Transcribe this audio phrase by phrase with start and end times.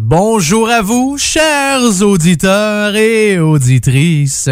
[0.00, 4.48] Bonjour à vous, chers auditeurs et auditrices.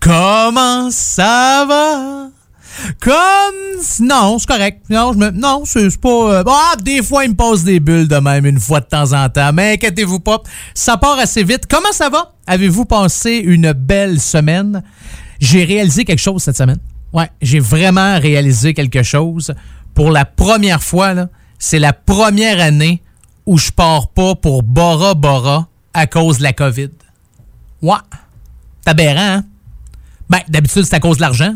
[0.00, 2.28] Comment ça va?
[3.00, 4.84] Comme non, c'est correct.
[4.88, 8.06] Non, je me non, c'est pas euh, ah, des fois il me passe des bulles
[8.06, 10.40] de même une fois de temps en temps, mais inquiétez-vous pas,
[10.72, 11.64] ça part assez vite.
[11.68, 12.34] Comment ça va?
[12.46, 14.84] Avez-vous passé une belle semaine?
[15.40, 16.78] J'ai réalisé quelque chose cette semaine.
[17.12, 19.52] Ouais, j'ai vraiment réalisé quelque chose
[19.94, 21.28] pour la première fois là.
[21.58, 23.02] C'est la première année
[23.46, 26.90] où je pars pas pour Bora Bora à cause de la COVID.
[27.82, 27.94] Ouais.
[28.86, 29.44] C'est hein?
[30.28, 31.54] Ben, d'habitude, c'est à cause de l'argent.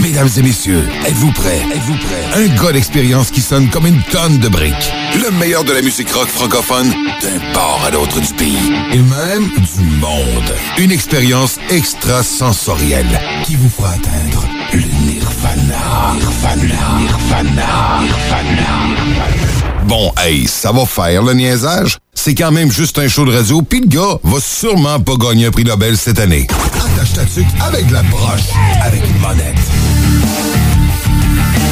[0.00, 1.60] Mesdames et messieurs, êtes-vous prêts?
[1.74, 2.42] Êtes-vous prêts?
[2.42, 4.92] Un gars d'expérience qui sonne comme une tonne de briques.
[5.22, 8.72] Le meilleur de la musique rock francophone d'un port à l'autre du pays.
[8.92, 10.54] Et même du monde.
[10.78, 16.14] Une expérience extrasensorielle qui vous fera atteindre le nirvana.
[16.14, 16.98] Nirvana.
[16.98, 18.00] Nirvana.
[18.00, 19.51] Nirvana.
[19.86, 21.98] Bon, hey, ça va faire le niaisage?
[22.14, 25.46] C'est quand même juste un show de radio, pis le gars va sûrement pas gagner
[25.46, 26.46] un prix Nobel cette année.
[26.50, 29.56] Attache ta tuque avec la broche, avec une monette.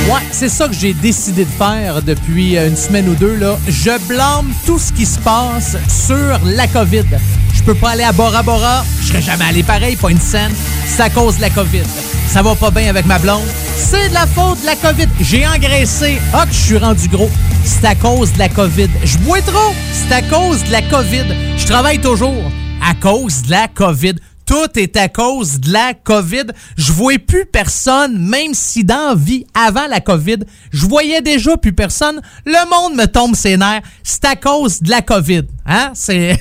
[0.09, 3.37] Ouais, c'est ça que j'ai décidé de faire depuis une semaine ou deux.
[3.37, 3.57] Là.
[3.69, 7.05] Je blâme tout ce qui se passe sur la COVID.
[7.61, 10.51] Je peux pas aller à Bora Bora, je serais jamais allé pareil, pas une scène.
[10.87, 11.83] C'est à cause de la COVID.
[12.27, 13.47] Ça va pas bien avec ma blonde.
[13.77, 15.07] C'est de la faute de la COVID.
[15.21, 16.19] J'ai engraissé.
[16.33, 17.31] Ah, que je suis rendu gros.
[17.63, 18.89] C'est à cause de la COVID.
[19.05, 19.75] Je bois trop.
[19.93, 21.27] C'est à cause de la COVID.
[21.59, 22.51] Je travaille toujours
[22.83, 24.15] à cause de la COVID
[24.51, 26.47] tout est à cause de la COVID.
[26.77, 30.39] Je voyais plus personne, même si dans vie, avant la COVID,
[30.73, 32.21] je voyais déjà plus personne.
[32.45, 33.83] Le monde me tombe ses nerfs.
[34.03, 35.43] C'est à cause de la COVID.
[35.67, 35.93] Hein?
[35.95, 36.37] C'est.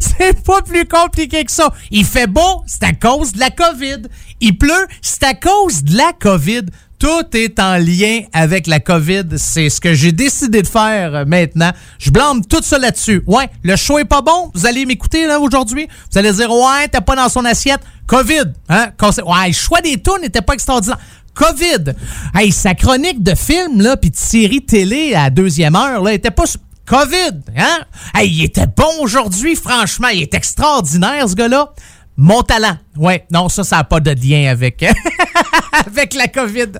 [0.00, 1.74] c'est pas plus compliqué que ça.
[1.90, 4.08] Il fait beau, c'est à cause de la COVID.
[4.40, 6.62] Il pleut, c'est à cause de la COVID.
[7.00, 9.24] Tout est en lien avec la COVID.
[9.36, 11.70] C'est ce que j'ai décidé de faire maintenant.
[11.98, 13.22] Je blâme tout ça là-dessus.
[13.26, 14.50] Ouais, le show est pas bon.
[14.52, 15.88] Vous allez m'écouter là aujourd'hui.
[16.12, 17.80] Vous allez dire ouais, t'es pas dans son assiette.
[18.06, 18.52] COVID.
[18.68, 18.88] Hein?
[19.00, 20.98] Ouais, le choix des tours n'était pas extraordinaire.
[21.32, 21.94] COVID.
[22.34, 26.30] Hey, sa chronique de film là, puis de série télé à deuxième heure là, était
[26.30, 26.44] pas
[26.84, 27.40] COVID.
[27.56, 27.78] Hein?
[28.14, 29.56] Hey, il était bon aujourd'hui.
[29.56, 31.72] Franchement, il est extraordinaire ce gars-là.
[32.18, 32.76] Mon talent.
[32.96, 34.84] Ouais, non, ça, ça n'a pas de lien avec,
[35.86, 36.72] avec la COVID.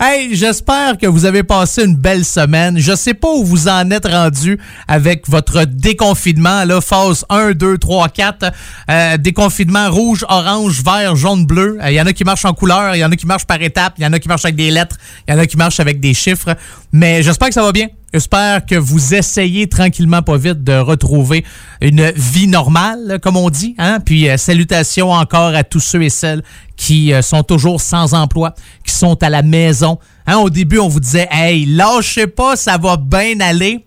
[0.00, 2.78] Hey, j'espère que vous avez passé une belle semaine.
[2.78, 4.58] Je sais pas où vous en êtes rendu
[4.88, 9.18] avec votre déconfinement, là, phase 1, 2, 3, 4.
[9.18, 11.78] déconfinement rouge, orange, vert, jaune, bleu.
[11.86, 13.60] Il y en a qui marchent en couleur, il y en a qui marchent par
[13.62, 14.96] étapes, il y en a qui marchent avec des lettres,
[15.28, 16.56] il y en a qui marchent avec des chiffres.
[16.92, 17.88] Mais j'espère que ça va bien.
[18.12, 21.44] J'espère que vous essayez tranquillement, pas vite, de retrouver
[21.80, 23.74] une vie normale, comme on dit.
[23.78, 24.00] Hein?
[24.00, 26.42] Puis salutations encore à tous ceux et celles
[26.76, 29.98] qui sont toujours sans emploi, qui sont à la maison.
[30.26, 30.36] Hein?
[30.38, 33.86] Au début, on vous disait, hey, lâchez pas, ça va bien aller.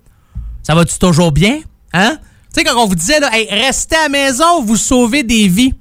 [0.63, 1.59] Ça va-tu toujours bien?
[1.93, 2.17] Hein?
[2.51, 5.47] Tu sais, quand on vous disait, là, hey, restez à la maison, vous sauvez des
[5.47, 5.73] vies.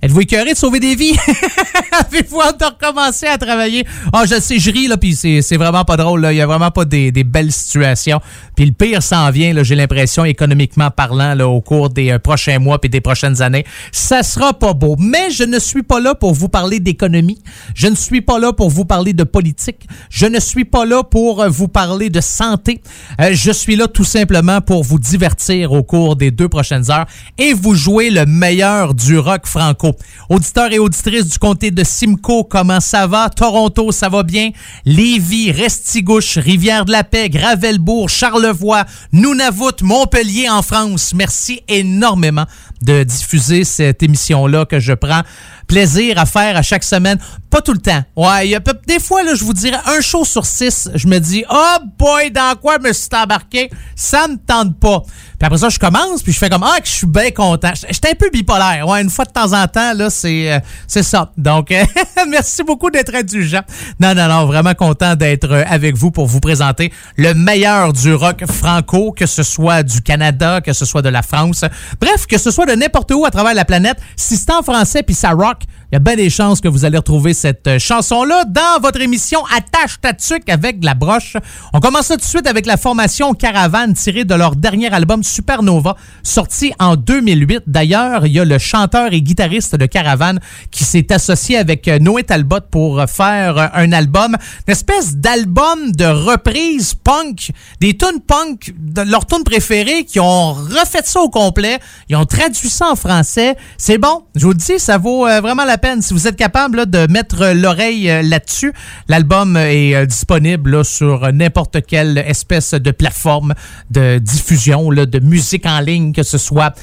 [0.00, 1.16] Êtes-vous écœuré de sauver des vies?
[2.06, 3.84] Avez-vous hâte de recommencer à travailler?
[4.12, 6.32] Ah, oh, je sais, je ris, là, puis c'est vraiment pas drôle, là.
[6.32, 8.20] Il y a vraiment pas des, des belles situations.
[8.54, 12.20] Puis le pire s'en vient, là, j'ai l'impression, économiquement parlant, là, au cours des euh,
[12.20, 13.64] prochains mois puis des prochaines années.
[13.90, 14.94] Ça sera pas beau.
[15.00, 17.42] Mais je ne suis pas là pour vous parler d'économie.
[17.74, 19.88] Je ne suis pas là pour vous parler de politique.
[20.10, 22.82] Je ne suis pas là pour euh, vous parler de santé.
[23.20, 27.06] Euh, je suis là tout simplement pour vous divertir au cours des deux prochaines heures
[27.36, 29.87] et vous jouer le meilleur du rock franco.
[30.28, 33.30] Auditeurs et auditrices du comté de Simcoe, comment ça va?
[33.30, 34.50] Toronto, ça va bien?
[34.84, 41.12] Lévis, Restigouche, Rivière-de-la-Paix, Gravelbourg, Charlevoix, Nunavut, Montpellier en France.
[41.14, 42.44] Merci énormément
[42.82, 45.22] de diffuser cette émission-là que je prends
[45.66, 47.18] plaisir à faire à chaque semaine.
[47.50, 48.02] Pas tout le temps.
[48.16, 51.18] Ouais, y a, des fois, là, je vous dirais, un show sur six, je me
[51.18, 53.70] dis, oh boy, dans quoi me suis embarqué?
[53.94, 55.02] Ça me tente pas.
[55.38, 57.72] Puis après ça, je commence, puis je fais comme, ah, que je suis bien content.
[57.74, 58.88] J'étais un peu bipolaire.
[58.88, 61.30] Ouais, une fois de temps en temps, là, c'est euh, c'est ça.
[61.36, 61.72] Donc,
[62.28, 63.62] merci beaucoup d'être indulgent.
[64.00, 68.44] Non, non, non, vraiment content d'être avec vous pour vous présenter le meilleur du rock
[68.50, 71.64] franco, que ce soit du Canada, que ce soit de la France.
[72.00, 73.98] Bref, que ce soit de n'importe où à travers la planète.
[74.16, 76.84] Si c'est en français, puis ça rock, il y a bien des chances que vous
[76.84, 80.12] allez retrouver cette chanson-là dans votre émission Attache ta
[80.52, 81.38] avec la broche.
[81.72, 85.96] On commence tout de suite avec la formation Caravane tirée de leur dernier album Supernova,
[86.22, 87.62] sorti en 2008.
[87.66, 90.40] D'ailleurs, il y a le chanteur et guitariste de Caravane
[90.70, 94.36] qui s'est associé avec Noé Talbot pour faire un album,
[94.66, 97.50] une espèce d'album de reprise punk,
[97.80, 101.78] des tunes punk, de leurs tunes préférées qui ont refait ça au complet.
[102.10, 103.56] Ils ont traduit ça en français.
[103.78, 106.02] C'est bon, je vous dis, ça vaut vraiment la peine.
[106.02, 108.72] Si vous êtes capable de mettre l'oreille euh, là-dessus,
[109.08, 113.54] l'album est euh, disponible sur n'importe quelle espèce de plateforme
[113.90, 116.74] de diffusion de musique en ligne, que ce soit...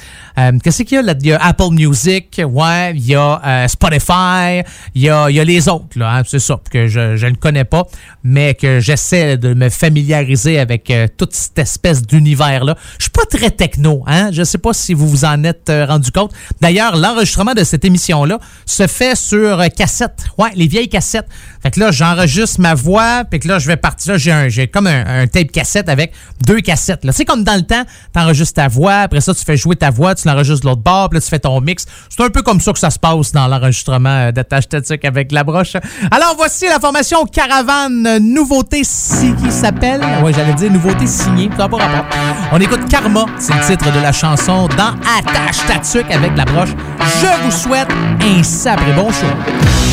[0.62, 1.14] Qu'est-ce qu'il y a là?
[1.18, 4.62] Il y a Apple Music, ouais, il y a Spotify,
[4.94, 7.84] il y a, les autres, là, hein, c'est ça, que je, je ne connais pas,
[8.22, 12.76] mais que j'essaie de me familiariser avec toute cette espèce d'univers-là.
[12.98, 14.30] Je suis pas très techno, hein?
[14.30, 16.32] Je sais pas si vous vous en êtes rendu compte.
[16.60, 20.26] D'ailleurs, l'enregistrement de cette émission-là se fait sur cassette.
[20.38, 21.28] Ouais, les vieilles cassettes.
[21.62, 24.14] Fait que là, j'enregistre ma voix, puis que là, je vais partir.
[24.14, 26.12] Là, j'ai comme un, tape cassette avec
[26.46, 27.06] deux cassettes.
[27.10, 30.14] C'est comme dans le temps, t'enregistres ta voix, après ça, tu fais jouer ta voix,
[30.14, 31.86] tu l'enregistres de l'autre bord, puis là, tu fais ton mix.
[32.08, 35.32] C'est un peu comme ça que ça se passe dans l'enregistrement euh, d'attache statique avec
[35.32, 35.74] la broche.
[36.10, 40.00] Alors, voici la formation Caravane Nouveauté qui s'appelle?
[40.22, 41.50] Ouais, j'allais dire Nouveauté signée.
[41.56, 42.06] Ça n'a pas rapport.
[42.52, 46.70] On écoute Karma, c'est le titre de la chanson dans Attache Tatuc avec la broche.
[47.20, 47.88] Je vous souhaite
[48.20, 48.42] un
[48.76, 49.85] sabre bon show.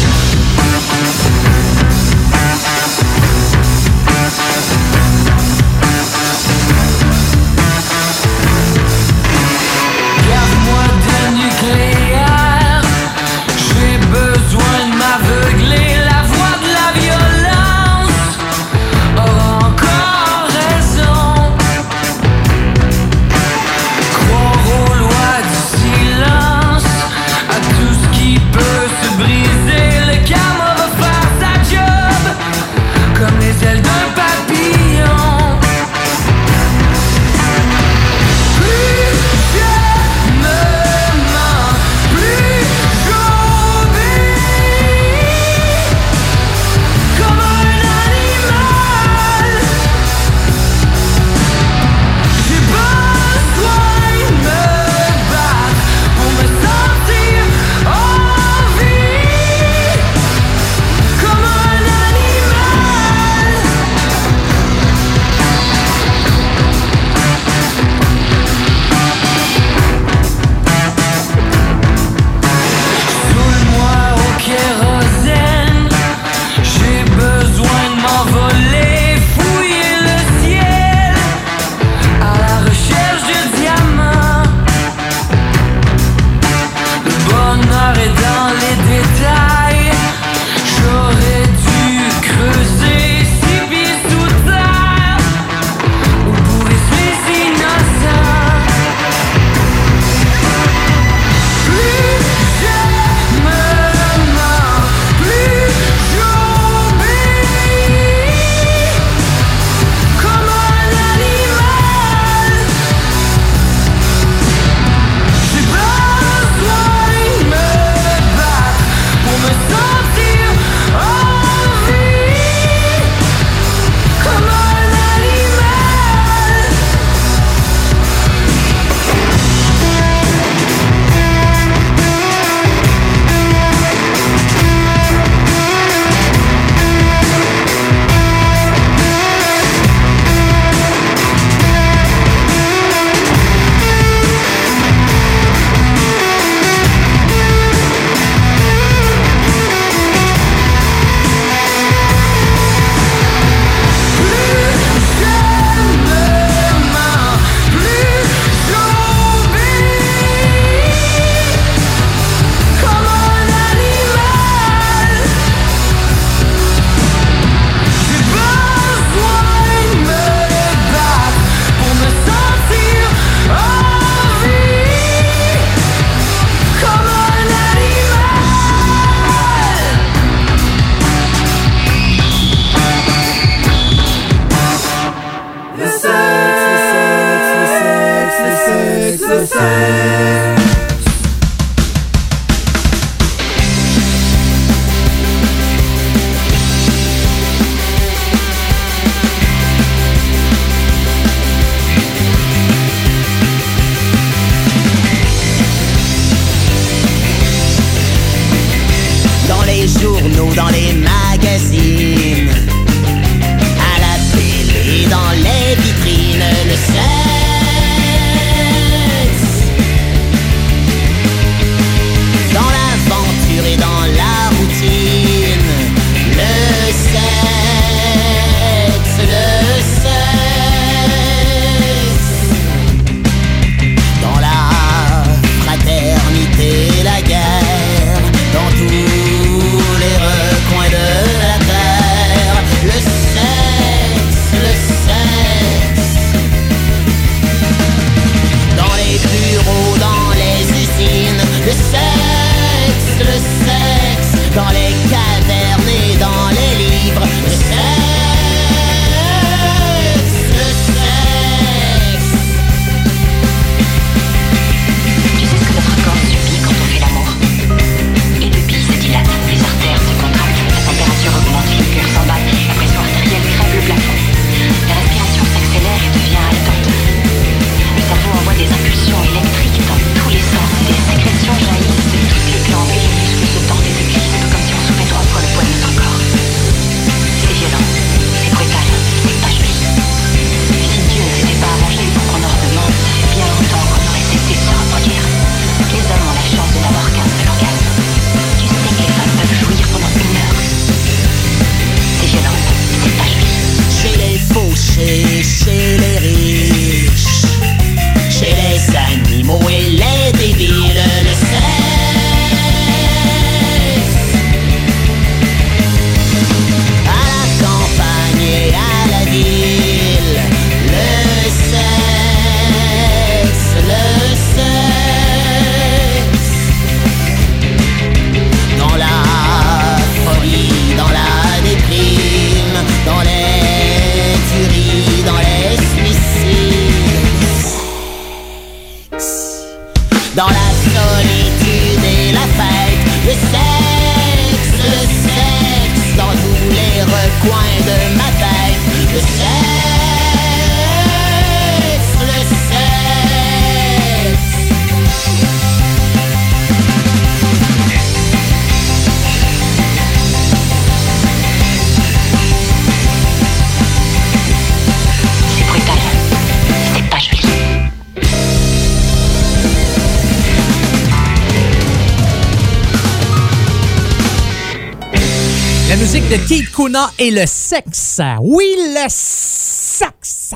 [377.23, 378.19] Et le sexe.
[378.41, 380.53] Oui, le sexe.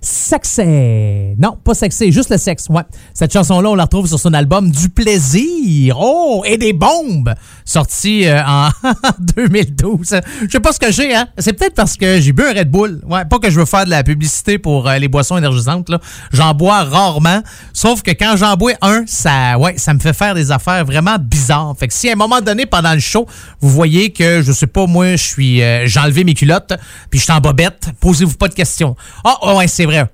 [0.00, 1.36] Sexé.
[1.38, 2.66] Non, pas sexé, juste le sexe.
[2.68, 2.82] Ouais.
[3.14, 5.96] Cette chanson-là, on la retrouve sur son album Du plaisir.
[6.00, 7.32] Oh, et des bombes.
[7.72, 8.68] Sorti euh, en
[9.18, 10.20] 2012.
[10.42, 11.26] Je sais pas ce que j'ai, hein.
[11.38, 13.00] C'est peut-être parce que j'ai bu un Red Bull.
[13.08, 15.98] Ouais, pas que je veux faire de la publicité pour euh, les boissons énergisantes, là.
[16.34, 17.42] J'en bois rarement.
[17.72, 21.16] Sauf que quand j'en bois un, ça, ouais, ça me fait faire des affaires vraiment
[21.18, 21.74] bizarres.
[21.80, 23.26] Fait que si à un moment donné, pendant le show,
[23.62, 26.74] vous voyez que, je sais pas, moi, je suis, euh, j'ai enlevé mes culottes,
[27.08, 28.96] puis je suis en bobette, posez-vous pas de questions.
[29.24, 30.06] Ah, oh, ouais, c'est vrai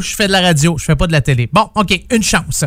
[0.00, 1.48] je fais de la radio, je fais pas de la télé.
[1.52, 2.64] Bon, OK, une chance.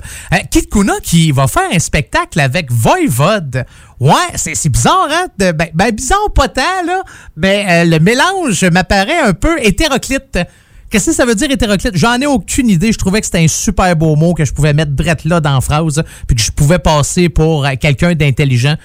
[0.52, 3.66] Kit Kuna qui va faire un spectacle avec Voivode.
[4.00, 5.28] Ouais, c'est bizarre, hein?
[5.38, 7.02] ben, ben, bizarre pas tant, là.
[7.36, 10.40] Ben, le mélange m'apparaît un peu hétéroclite.
[10.90, 11.98] Qu'est-ce que ça veut dire hétéroclite?
[11.98, 12.94] J'en ai aucune idée.
[12.94, 15.56] Je trouvais que c'était un super beau mot que je pouvais mettre drette là dans
[15.56, 18.76] la phrase, puis que je pouvais passer pour euh, quelqu'un d'intelligent.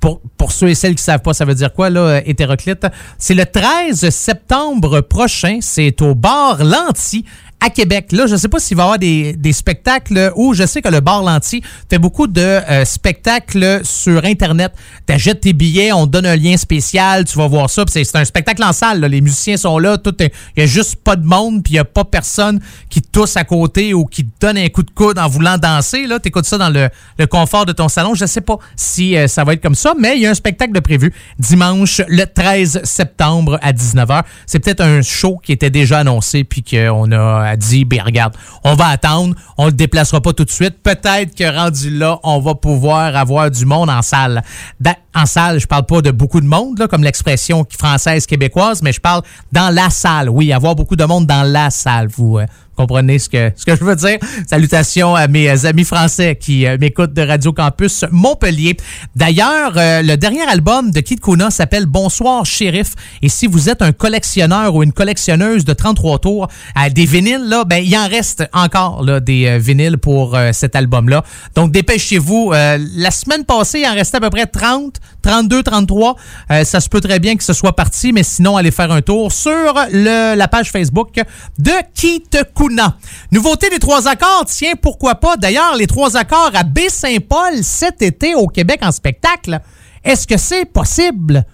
[0.00, 2.86] Pour, ceux et celles qui savent pas, ça veut dire quoi, là, euh, hétéroclite?
[3.16, 5.58] C'est le 13 septembre prochain.
[5.60, 7.24] C'est au bar Lanty
[7.62, 8.10] à Québec.
[8.10, 10.88] Là, je ne sais pas s'il va y avoir des, spectacles où je sais que
[10.88, 14.72] le bar Lanty fait beaucoup de euh, spectacles sur Internet.
[15.06, 17.84] Tu achètes tes billets, on donne un lien spécial, tu vas voir ça.
[17.86, 19.00] C'est un spectacle en salle.
[19.04, 21.80] Les musiciens sont là, tout il n'y a juste pas de monde, puis il n'y
[21.80, 25.18] a pas personne qui tousse à côté ou qui te donne un coup de coude
[25.18, 26.06] en voulant danser.
[26.08, 26.88] Tu écoutes ça dans le,
[27.26, 28.14] confort de ton salon.
[28.14, 30.30] Je ne sais pas si euh, ça va être comme ça, mais il y a
[30.30, 34.22] un spectacle de prévu dimanche le 13 septembre à 19h.
[34.46, 38.74] C'est peut-être un show qui était déjà annoncé puis qu'on a dit, ben regarde, on
[38.74, 40.82] va attendre, on le déplacera pas tout de suite.
[40.82, 44.42] Peut-être que rendu là, on va pouvoir avoir du monde en salle.
[44.80, 48.92] Ben, en salle, je parle pas de beaucoup de monde, comme l'expression française québécoise, mais
[48.92, 50.30] je parle dans la salle.
[50.30, 52.08] Oui, avoir beaucoup de monde dans la salle.
[52.08, 54.18] Vous, euh, comprenez ce que, ce que je veux dire.
[54.46, 58.76] Salutations à mes amis français qui euh, m'écoutent de Radio Campus Montpellier.
[59.14, 62.94] D'ailleurs, euh, le dernier album de Kid Kuna s'appelle Bonsoir Shérif.
[63.20, 66.48] Et si vous êtes un collectionneur ou une collectionneuse de 33 tours
[66.94, 71.24] des vinyles, là, ben, il en reste encore là, des euh, vinyles pour cet album-là.
[71.54, 72.52] Donc, dépêchez-vous.
[72.52, 76.16] la semaine passée, il en restait à peu près 30, 32, 33.
[76.64, 79.32] ça se peut très bien que ce soit parti, mais sinon, allez faire un tour
[79.32, 81.20] sur le, la page Facebook
[81.58, 82.24] de Kit
[82.54, 82.61] Kuna.
[83.30, 85.36] Nouveauté des trois accords, tiens, pourquoi pas?
[85.36, 89.60] D'ailleurs, les trois accords à Baie-Saint-Paul cet été au Québec en spectacle.
[90.04, 91.44] Est-ce que c'est possible?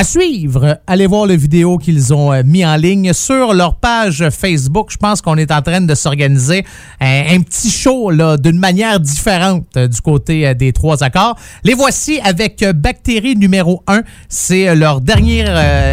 [0.00, 4.28] À suivre, allez voir le vidéo qu'ils ont euh, mis en ligne sur leur page
[4.30, 4.90] Facebook.
[4.92, 6.64] Je pense qu'on est en train de s'organiser
[7.00, 11.36] un, petit show d'une manière différente euh, du côté euh, des trois accords.
[11.64, 14.02] Les voici avec Bactérie numéro 1.
[14.28, 15.44] C'est leur dernier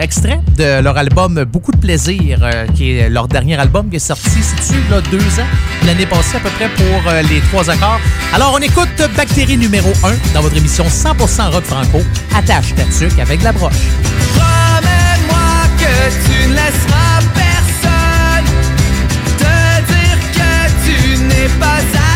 [0.03, 4.29] extrait de leur album Beaucoup de plaisir, qui est leur dernier album qui est sorti,
[4.29, 5.47] c'est-tu, deux ans,
[5.83, 7.99] l'année passée à peu près pour les trois accords.
[8.33, 12.01] Alors, on écoute Bactérie numéro 1 dans votre émission 100% rock franco.
[12.35, 13.94] Attache ta avec la broche.
[14.35, 18.47] Promets-moi que tu ne laisseras personne
[19.37, 19.55] te
[19.91, 20.53] dire que
[20.85, 22.14] tu n'es pas assez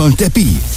[0.00, 0.69] ça dans le tapis.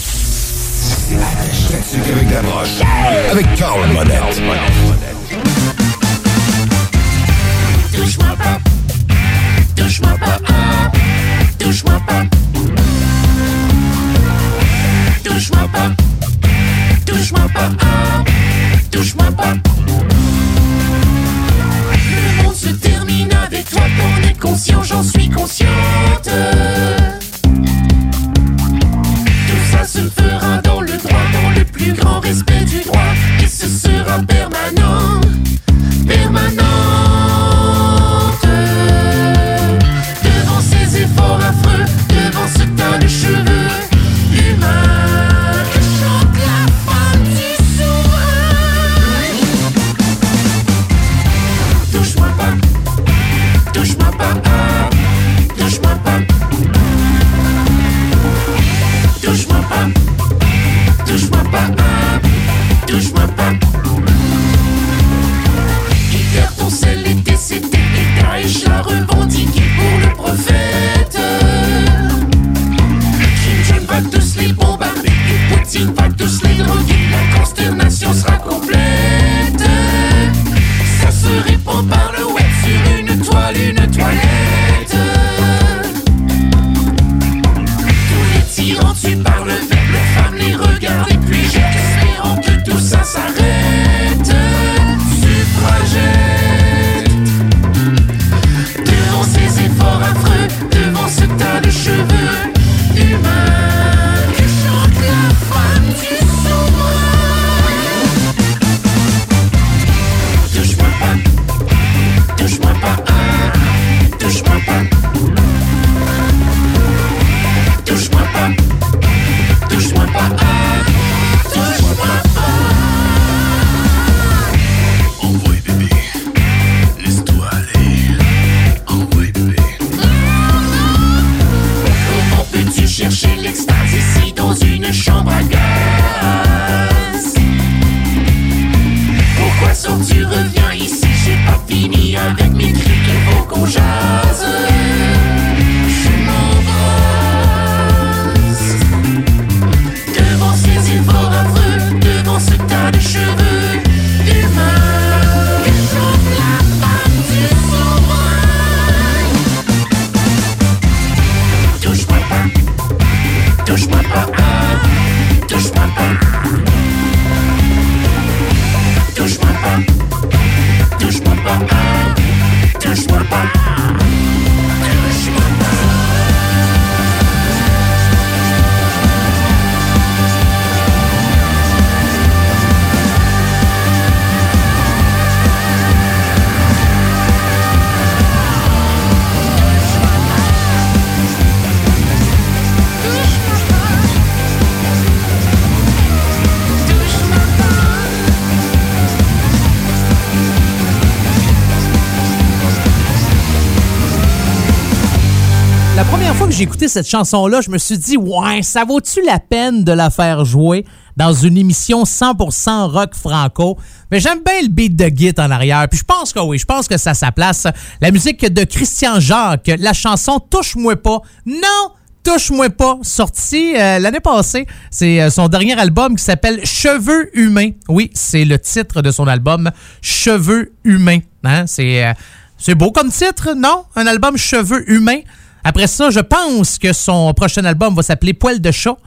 [206.87, 210.85] Cette chanson-là, je me suis dit, ouais, ça vaut-tu la peine de la faire jouer
[211.15, 213.77] dans une émission 100% rock franco?
[214.11, 215.87] Mais j'aime bien le beat de Git en arrière.
[215.89, 217.67] Puis je pense que oui, je pense que ça a sa place.
[218.01, 221.19] La musique de Christian Jacques, la chanson Touche-moi pas.
[221.45, 221.91] Non!
[222.23, 224.65] Touche-moi pas, sorti euh, l'année passée.
[224.89, 227.71] C'est euh, son dernier album qui s'appelle Cheveux humains.
[227.89, 229.69] Oui, c'est le titre de son album
[230.01, 231.19] Cheveux humains.
[231.43, 231.65] Hein?
[231.79, 232.13] Euh,
[232.57, 233.83] c'est beau comme titre, non?
[233.97, 235.19] Un album Cheveux humains.
[235.63, 238.97] Après ça, je pense que son prochain album va s'appeler Poil de chat.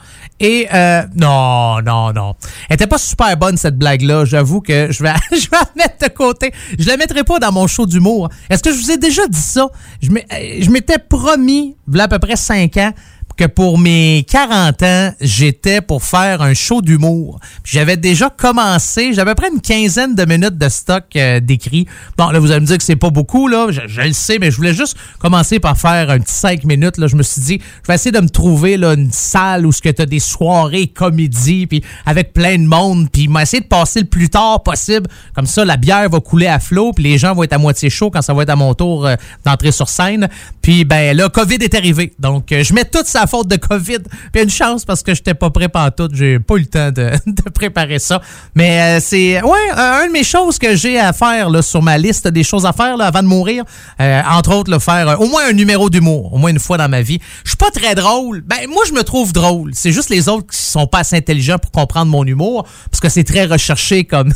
[0.40, 2.34] Et euh, non, non, non.
[2.68, 4.24] Elle était pas super bonne cette blague-là.
[4.24, 6.52] J'avoue que je vais, je vais la mettre de côté.
[6.78, 8.28] Je la mettrai pas dans mon show d'humour.
[8.48, 9.68] Est-ce que je vous ai déjà dit ça?
[10.00, 12.92] Je euh, m'étais promis, a à peu près 5 ans,
[13.36, 17.38] que pour mes 40 ans, j'étais pour faire un show d'humour.
[17.64, 21.86] J'avais déjà commencé, j'avais à peu près une quinzaine de minutes de stock euh, d'écrit.
[22.16, 24.50] Bon, là, vous allez me dire que c'est pas beaucoup, là, je, le sais, mais
[24.50, 26.96] je voulais juste commencer par faire un petit 5 minutes.
[26.98, 27.06] Là.
[27.06, 29.88] Je me suis dit, je vais essayer de me trouver là, une salle où tu
[29.88, 34.30] as des soirées comédie, puis avec plein de monde, puis m'essayer de passer le plus
[34.30, 35.06] tard possible.
[35.34, 37.90] Comme ça, la bière va couler à flot, puis les gens vont être à moitié
[37.90, 40.28] chauds quand ça va être à mon tour euh, d'entrer sur scène.
[40.62, 42.12] Puis, ben là, COVID est arrivé.
[42.18, 43.98] Donc, euh, je mets toute sa faute de COVID.
[44.32, 46.08] Puis une chance parce que j'étais pas prêt tout.
[46.12, 47.10] J'ai pas eu le temps de,
[47.50, 48.20] préparer ça.
[48.54, 51.98] Mais euh, c'est ouais, un de mes choses que j'ai à faire là, sur ma
[51.98, 53.64] liste des choses à faire là, avant de mourir.
[54.00, 56.78] Euh, entre autres, le faire euh, au moins un numéro d'humour, au moins une fois
[56.78, 57.18] dans ma vie.
[57.44, 58.42] Je suis pas très drôle.
[58.42, 59.72] Ben moi, je me trouve drôle.
[59.74, 63.08] C'est juste les autres qui sont pas assez intelligents pour comprendre mon humour parce que
[63.08, 64.32] c'est très recherché comme.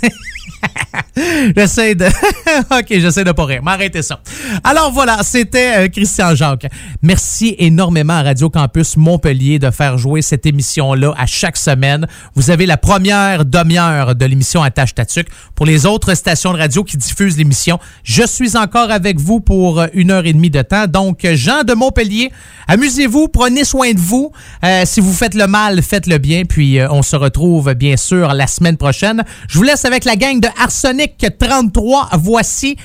[1.57, 2.07] j'essaie de.
[2.71, 3.63] ok, j'essaie de pas rire.
[3.63, 4.21] M'arrêtez ça.
[4.65, 6.67] Alors voilà, c'était Christian Jacques.
[7.03, 12.07] Merci énormément à Radio Campus Montpellier de faire jouer cette émission-là à chaque semaine.
[12.35, 15.29] Vous avez la première demi-heure de l'émission Attache Tatuc.
[15.55, 19.83] Pour les autres stations de radio qui diffusent l'émission, je suis encore avec vous pour
[19.95, 20.87] une heure et demie de temps.
[20.87, 22.31] Donc, Jean de Montpellier,
[22.69, 24.33] amusez-vous, prenez soin de vous.
[24.65, 26.45] Euh, si vous faites le mal, faites le bien.
[26.45, 29.25] Puis, euh, on se retrouve bien sûr la semaine prochaine.
[29.49, 32.11] Je vous laisse avec la gang de Arsenic 33.
[32.19, 32.77] Voici.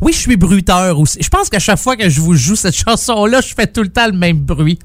[0.00, 1.18] Oui, je suis bruteur aussi.
[1.20, 3.88] Je pense qu'à chaque fois que je vous joue cette chanson-là, je fais tout le
[3.88, 4.78] temps le même bruit.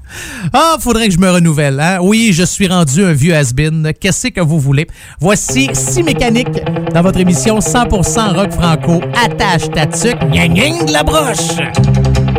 [0.52, 1.78] Ah, faudrait que je me renouvelle.
[1.80, 1.98] Hein?
[2.00, 3.92] Oui, je suis rendu un vieux has-been.
[3.98, 4.86] Qu'est-ce que vous voulez?
[5.20, 6.60] Voici Si Mécanique
[6.92, 9.00] dans votre émission 100% rock franco.
[9.24, 12.29] Attache ta tuque, de la broche!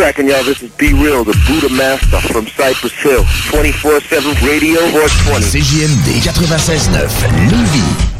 [0.00, 0.42] Y'all.
[0.44, 3.22] This is Be Real, the Buddha Master from Cypress Hill.
[3.52, 5.44] 24-7 Radio 420.
[5.44, 8.19] CJMD 96.9, Lévis.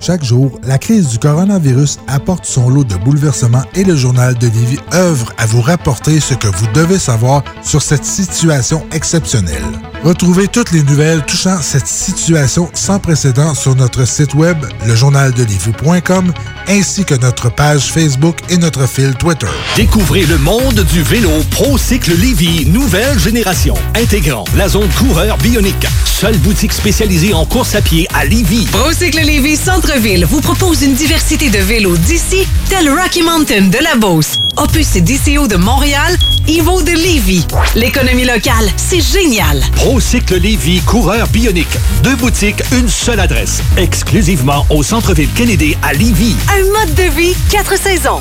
[0.00, 4.46] Chaque jour, la crise du coronavirus apporte son lot de bouleversements et le journal de
[4.46, 9.64] Lévis œuvre à vous rapporter ce que vous devez savoir sur cette situation exceptionnelle.
[10.04, 16.32] Retrouvez toutes les nouvelles touchant cette situation sans précédent sur notre site web, lejournaldelivie.com
[16.68, 19.46] ainsi que notre page Facebook et notre fil Twitter.
[19.76, 25.86] Découvrez le monde du vélo ProCycle Lévy, nouvelle génération, intégrant la zone coureur bionique.
[26.04, 28.66] Seule boutique spécialisée en course à pied à Lévy.
[28.66, 29.56] ProCycle Lévy
[29.86, 34.96] Centre-Ville vous propose une diversité de vélos d'ici, tel Rocky Mountain de la Beauce, Opus
[34.96, 36.16] et DCO de Montréal,
[36.48, 37.46] Evo de Lévy.
[37.76, 39.62] L'économie locale, c'est génial.
[39.76, 41.78] ProCycle Lévy, coureur bionique.
[42.02, 43.62] Deux boutiques, une seule adresse.
[43.76, 46.34] Exclusivement au centre-ville Kennedy à Lévy.
[46.50, 48.20] Un mode de vie, quatre saisons.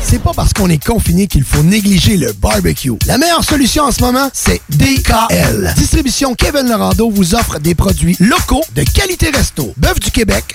[0.00, 2.92] C'est pas parce qu'on est confiné qu'il faut négliger le barbecue.
[3.06, 5.72] La meilleure solution en ce moment, c'est DKL.
[5.76, 9.72] Distribution Kevin Lorando vous offre des produits locaux de qualité resto.
[9.76, 10.54] Bœuf du Québec,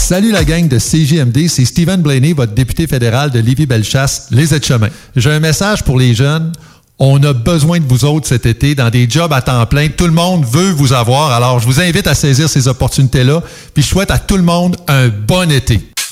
[0.00, 4.88] Salut la gang de CGMD, c'est Stephen Blaney, votre député fédéral de Lévis-Bellechasse, les aides-chemins.
[5.14, 6.50] J'ai un message pour les jeunes.
[6.98, 9.88] On a besoin de vous autres cet été dans des jobs à temps plein.
[9.88, 11.30] Tout le monde veut vous avoir.
[11.30, 13.40] Alors, je vous invite à saisir ces opportunités-là.
[13.72, 15.80] Puis, je souhaite à tout le monde un bon été.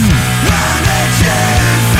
[0.00, 1.99] you.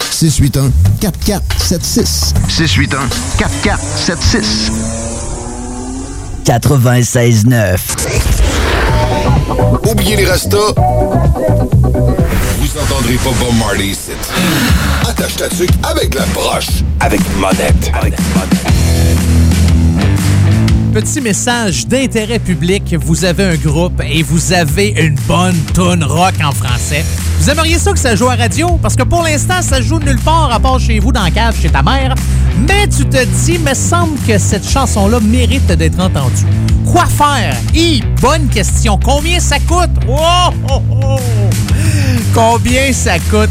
[0.11, 2.33] 681-4476.
[2.49, 4.71] 681-4476.
[6.45, 7.79] 96.9.
[9.89, 10.73] Oubliez les restos.
[10.75, 14.11] Vous entendrez pas Bob Marley ici.
[15.07, 16.67] Attache ta tuque avec la broche.
[16.99, 17.91] Avec monette.
[17.93, 18.13] Avec
[20.93, 26.33] Petit message d'intérêt public, vous avez un groupe et vous avez une bonne tune rock
[26.43, 27.05] en français.
[27.41, 28.77] Vous aimeriez ça que ça joue à radio?
[28.83, 31.59] Parce que pour l'instant, ça joue nulle part à part chez vous dans la cave,
[31.59, 32.13] chez ta mère.
[32.67, 36.45] Mais tu te dis, me semble que cette chanson-là mérite d'être entendue.
[36.85, 37.57] Quoi faire?
[37.73, 38.99] Hi, bonne question.
[39.03, 39.89] Combien ça coûte?
[40.07, 41.19] Oh, oh, oh.
[42.35, 43.49] Combien ça coûte?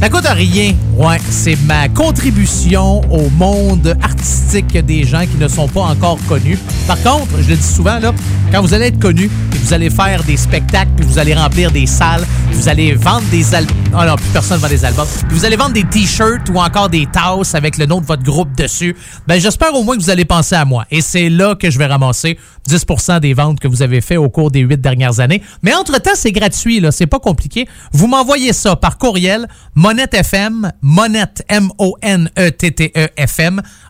[0.00, 0.74] Ça coûte rien.
[0.96, 6.60] Ouais, c'est ma contribution au monde artistique des gens qui ne sont pas encore connus.
[6.86, 8.12] Par contre, je le dis souvent, là,
[8.52, 11.86] quand vous allez être connu, vous allez faire des spectacles, puis vous allez remplir des
[11.86, 13.74] salles, vous allez vendre des albums.
[13.94, 15.06] Oh non, plus personne vend des albums.
[15.30, 18.54] Vous allez vendre des t-shirts ou encore des tasses avec le nom de votre groupe
[18.54, 18.94] dessus.
[19.26, 20.84] Ben, j'espère au moins que vous allez penser à moi.
[20.90, 22.38] Et c'est là que je vais ramasser
[22.68, 25.42] 10% des ventes que vous avez fait au cours des huit dernières années.
[25.62, 26.90] Mais entre-temps, c'est gratuit, là.
[26.92, 27.68] C'est pas compliqué.
[27.92, 32.02] Vous m'envoyez ça par courriel, Monette FM, Monette, M-O-N-E-T-T-E-F-M,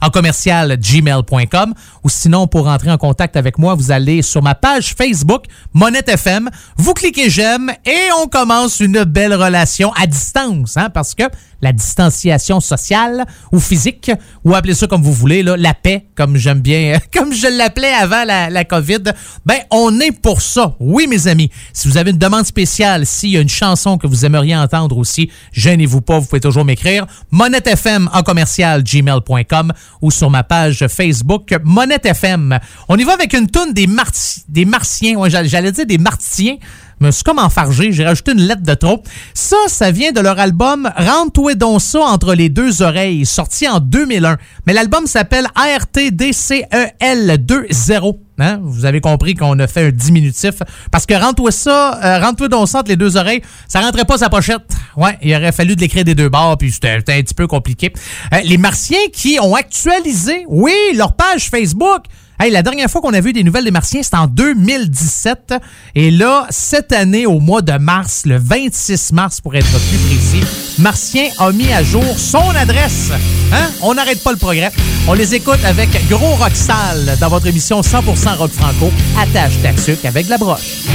[0.02, 1.74] en commercial gmail.com.
[2.04, 6.10] Ou sinon, pour entrer en contact avec moi, vous allez sur ma page Facebook, Monette
[6.10, 6.50] FM.
[6.76, 11.24] Vous cliquez j'aime et on commence une belle relation à distance, hein, parce que
[11.62, 14.10] la distanciation sociale ou physique,
[14.44, 18.24] ou appelez ça comme vous voulez, la paix, comme j'aime bien, comme je l'appelais avant
[18.24, 19.02] la, COVID,
[19.46, 20.76] ben on est pour ça.
[20.80, 21.50] Oui, mes amis.
[21.72, 24.98] Si vous avez une demande spéciale, s'il y a une chanson que vous aimeriez entendre
[24.98, 27.06] aussi, gênez-vous pas, vous pouvez toujours m'écrire.
[27.64, 32.58] FM en commercial gmail.com ou sur ma page Facebook Monette FM.
[32.88, 36.56] On y va avec une toune des, Marti- des Martiens, ouais, j'allais dire des Martiens.
[37.00, 39.02] Me suis comme enfargé, j'ai rajouté une lettre de trop.
[39.34, 40.90] Ça, ça vient de leur album
[41.56, 44.36] donc ça entre les deux oreilles, sorti en 2001.
[44.66, 46.66] Mais l'album s'appelle ARTDCEL
[47.00, 48.18] 2.0.
[48.38, 48.60] Hein?
[48.62, 50.54] Vous avez compris qu'on a fait un diminutif.
[50.90, 54.62] Parce que rentre-toi ça, euh, rentre-toi entre les deux oreilles, ça rentrait pas sa pochette.
[54.96, 57.46] Ouais, il aurait fallu de l'écrire des deux bords, puis c'était c'était un petit peu
[57.46, 57.92] compliqué.
[58.32, 62.04] Euh, les Martiens qui ont actualisé, oui, leur page Facebook.
[62.50, 65.54] La dernière fois qu'on a vu des nouvelles des Martiens, c'était en 2017.
[65.94, 70.42] Et là, cette année, au mois de mars, le 26 mars pour être plus précis,
[70.78, 73.10] Martien a mis à jour son adresse.
[73.52, 73.70] Hein?
[73.82, 74.72] On n'arrête pas le progrès.
[75.06, 80.08] On les écoute avec Gros Rock Sale dans votre émission 100% Rock Franco, attache ta
[80.08, 80.86] avec la broche.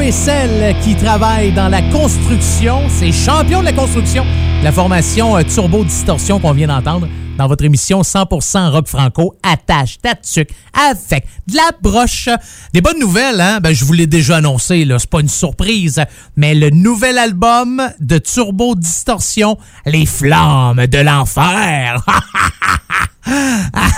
[0.00, 2.82] et celles qui travaillent dans la construction.
[2.88, 4.24] C'est champion de la construction.
[4.62, 9.98] La formation euh, Turbo Distorsion qu'on vient d'entendre dans votre émission 100% rock franco, attache,
[10.00, 12.28] tatuc, avec de la broche.
[12.72, 13.60] Des bonnes nouvelles, hein?
[13.60, 16.02] Ben, je vous l'ai déjà annoncé, là, c'est pas une surprise,
[16.36, 22.04] mais le nouvel album de Turbo Distorsion, Les Flammes de l'Enfer.
[23.24, 23.30] Ah,
[23.74, 23.90] ah, ah,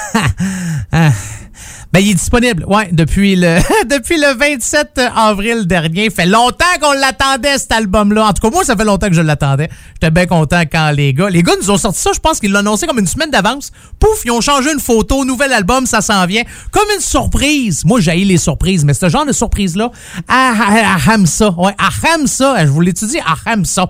[1.94, 6.10] ben, il est disponible, ouais, depuis le, depuis le 27 avril dernier.
[6.10, 8.26] fait longtemps qu'on l'attendait, cet album-là.
[8.26, 9.68] En tout cas, moi, ça fait longtemps que je l'attendais.
[9.92, 11.30] J'étais bien content quand les gars...
[11.30, 13.70] Les gars nous ont sorti ça, je pense qu'ils l'ont annoncé comme une semaine d'avance.
[14.00, 16.42] Pouf, ils ont changé une photo, nouvel album, ça s'en vient.
[16.72, 17.84] Comme une surprise.
[17.84, 19.92] Moi, j'ai les surprises, mais ce genre de surprise-là,
[20.26, 21.50] ah, ah, ah, aime ça.
[21.50, 21.90] Ouais, ah,
[22.26, 22.56] ça.
[22.66, 23.86] Je vous l'étudie, ah, ça.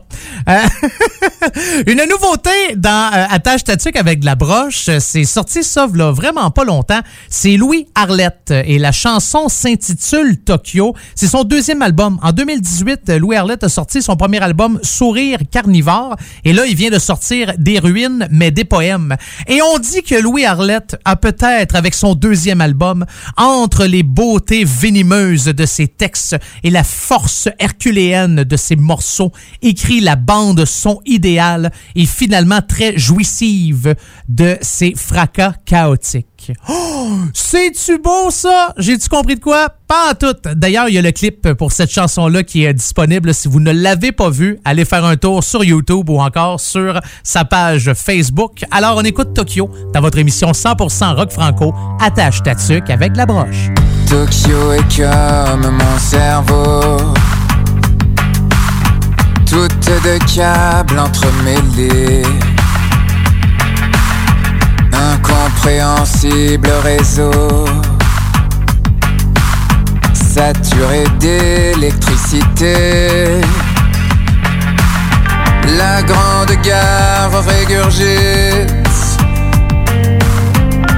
[0.50, 0.62] Euh,
[1.86, 6.50] une nouveauté dans euh, Attache Statique avec de la broche, c'est sorti ça, là, vraiment
[6.50, 7.00] pas longtemps.
[7.30, 10.94] C'est Louis Arlette et la chanson s'intitule Tokyo.
[11.14, 12.18] C'est son deuxième album.
[12.22, 16.90] En 2018, Louis Arlette a sorti son premier album Sourire carnivore et là, il vient
[16.90, 19.16] de sortir Des ruines, mais des poèmes.
[19.46, 23.04] Et on dit que Louis Arlette a peut-être, avec son deuxième album,
[23.36, 29.32] entre les beautés venimeuses de ses textes et la force herculéenne de ses morceaux,
[29.62, 33.94] écrit la bande son idéale et finalement très jouissive
[34.28, 36.33] de ses fracas chaotiques.
[36.68, 38.72] Oh, c'est-tu beau ça?
[38.76, 39.68] J'ai-tu compris de quoi?
[39.86, 40.36] Pas en tout.
[40.54, 43.34] D'ailleurs, il y a le clip pour cette chanson-là qui est disponible.
[43.34, 47.00] Si vous ne l'avez pas vu, allez faire un tour sur YouTube ou encore sur
[47.22, 48.64] sa page Facebook.
[48.70, 51.74] Alors, on écoute Tokyo dans votre émission 100% rock franco.
[52.00, 53.70] Attache ta tuque avec la broche.
[54.08, 57.12] Tokyo est comme mon cerveau.
[59.46, 62.22] Toutes de câbles entremêlés.
[65.64, 67.30] Incompréhensible réseau.
[70.12, 73.40] Saturé d'électricité.
[75.78, 78.76] La grande gare régurgite.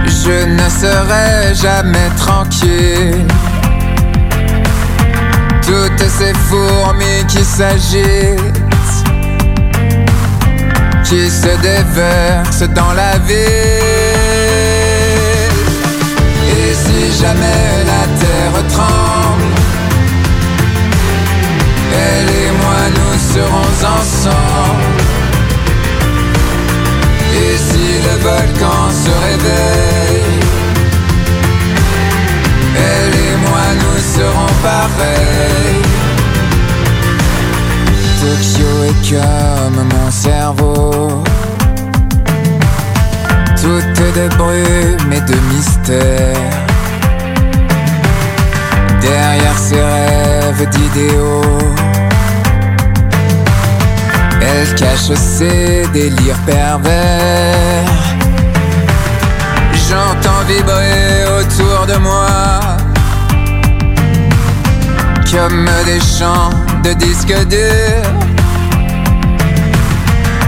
[0.05, 3.25] Je ne serai jamais tranquille.
[5.63, 8.65] Toutes ces fourmis qui s'agitent
[11.05, 14.26] qui se déverse dans la ville.
[17.21, 19.55] Jamais la terre tremble,
[21.93, 25.03] elle et moi nous serons ensemble.
[27.35, 30.41] Et si le volcan se réveille,
[32.77, 35.87] elle et moi nous serons pareils.
[38.21, 41.23] Tokyo est comme mon cerveau
[43.61, 46.66] Toute de brume et de mystère
[49.07, 51.43] Derrière ces rêves d'idéaux.
[54.41, 57.85] Elle cache ses délires pervers.
[59.89, 62.27] J'entends vibrer autour de moi.
[65.31, 66.51] Comme des chants
[66.83, 68.13] de disques durs.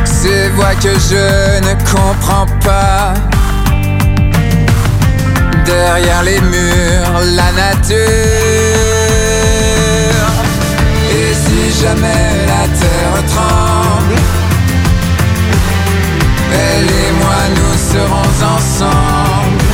[0.04, 3.14] Ces voix que je ne comprends pas
[5.68, 7.98] Derrière les murs, la nature.
[11.20, 14.16] Et si jamais la terre tremble
[16.52, 19.64] Elle et moi nous serons ensemble.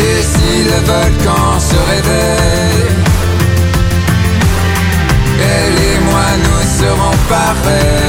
[0.00, 3.02] Et si le volcan se réveille
[5.42, 8.01] elle et moi nous serons pareils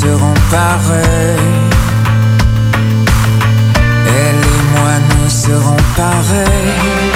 [0.00, 1.38] serons pareils
[4.06, 7.07] Elle et moi nous serons pareils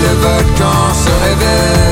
[0.00, 1.89] Et si le volcan se réveille,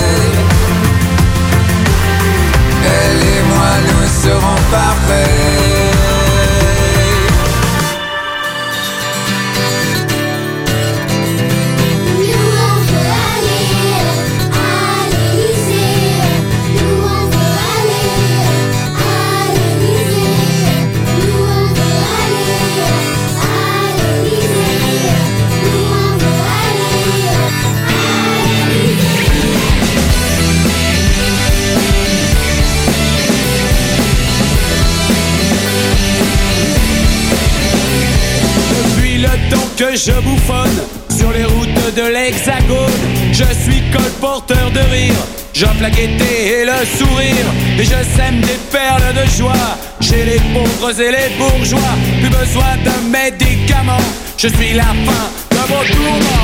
[40.08, 40.80] je bouffonne
[41.10, 42.98] sur les routes de l'Hexagone.
[43.32, 45.20] Je suis colporteur de rire.
[45.52, 47.48] J'offre la gaieté et le sourire.
[47.78, 51.94] Et je sème des perles de joie chez les pauvres et les bourgeois.
[52.20, 54.08] Plus besoin de médicaments.
[54.38, 56.37] Je suis la fin de vos tourments.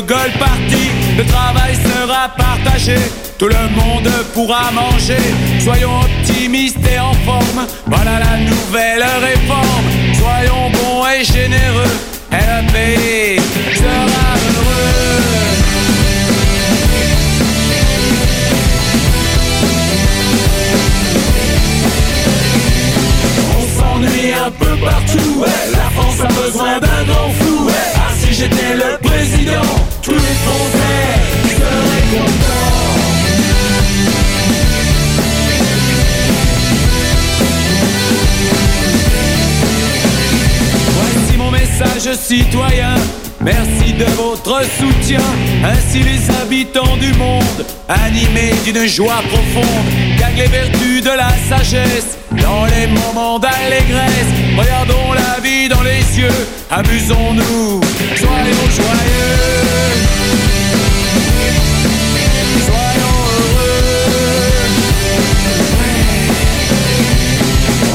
[0.00, 0.90] Gogoles parties.
[1.16, 2.96] Le travail sera partagé.
[3.38, 5.18] Tout le monde pourra manger.
[5.62, 7.66] Soyons optimistes et en forme.
[7.86, 9.86] Voilà la nouvelle réforme.
[10.14, 11.96] Soyons bons et généreux.
[12.32, 13.40] Et le pays
[13.74, 15.20] sera heureux.
[23.58, 25.44] On s'ennuie un peu partout.
[25.72, 27.99] La France a besoin d'un grand fou, ouais.
[28.40, 29.60] J'étais le président,
[30.00, 31.04] tous les Français
[31.58, 32.70] seraient contents.
[40.94, 42.94] Voici mon message citoyen.
[43.42, 45.20] Merci de votre soutien.
[45.62, 49.66] Ainsi les habitants du monde, animés d'une joie profonde,
[50.18, 54.30] gagnent les vertus de la sagesse dans les moments d'allégresse.
[54.56, 56.28] Regardons la vie dans les yeux,
[56.70, 57.80] amusons-nous,
[58.16, 59.60] soyons joyeux.
[62.66, 63.90] Soyons heureux.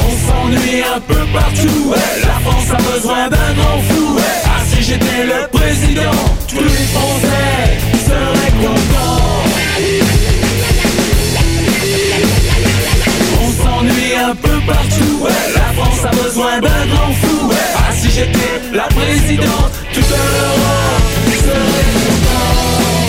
[0.05, 2.21] On s'ennuie un peu partout, ouais.
[2.21, 3.77] La France a besoin d'un grand
[4.15, 4.21] ouais.
[4.45, 6.11] Ah, si j'étais le président,
[6.47, 10.14] tous les Français seraient contents.
[14.65, 15.31] Partout, ouais.
[15.55, 17.55] La France a besoin d'un grand fou, ouais.
[17.75, 21.01] Ah, si j'étais la présidente, toute l'Europe
[21.43, 23.04] serait contente.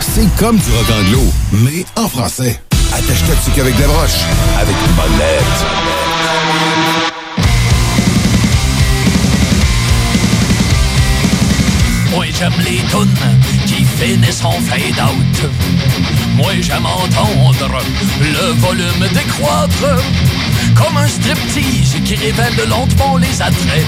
[0.00, 2.60] C'est comme du rock anglo, mais en français.
[2.92, 4.22] Attache-toi dessus qu'avec des broches,
[4.58, 5.66] avec une bonne lettre.
[12.12, 15.50] Moi j'aime les tunes qui finissent en fade out.
[16.36, 17.78] Moi j'aime entendre
[18.20, 20.02] le volume décroître
[20.74, 23.86] comme un striptease qui révèle lentement les attraits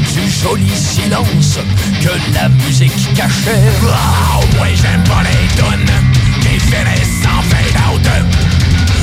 [0.00, 1.58] du joli silence
[2.00, 3.60] que la musique cachait.
[3.82, 5.92] Oh, moi j'aime pas les tunes
[6.40, 8.08] qui finissent en fade out.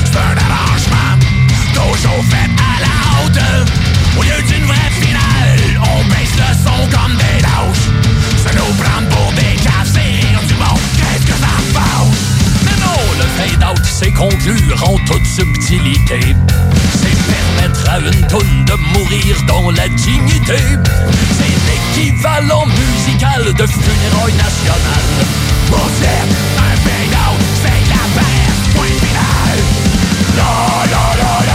[0.04, 1.16] C'est un arrangement
[1.74, 3.68] toujours fait à la haute.
[4.18, 7.88] Au lieu d'une vraie finale, on baisse le son comme des lâches.
[8.36, 10.80] Se nous prendre pour des caves, c'est rire du monde,
[13.20, 16.20] le fade-out, c'est conclure en toute subtilité.
[17.00, 20.60] C'est permettre à une toune de mourir dans la dignité.
[21.38, 25.10] C'est l'équivalent musical de funérailles nationales.
[25.72, 29.58] Un fade-out, c'est la perte, point final.
[30.36, 30.52] La
[30.90, 31.04] la,
[31.46, 31.49] la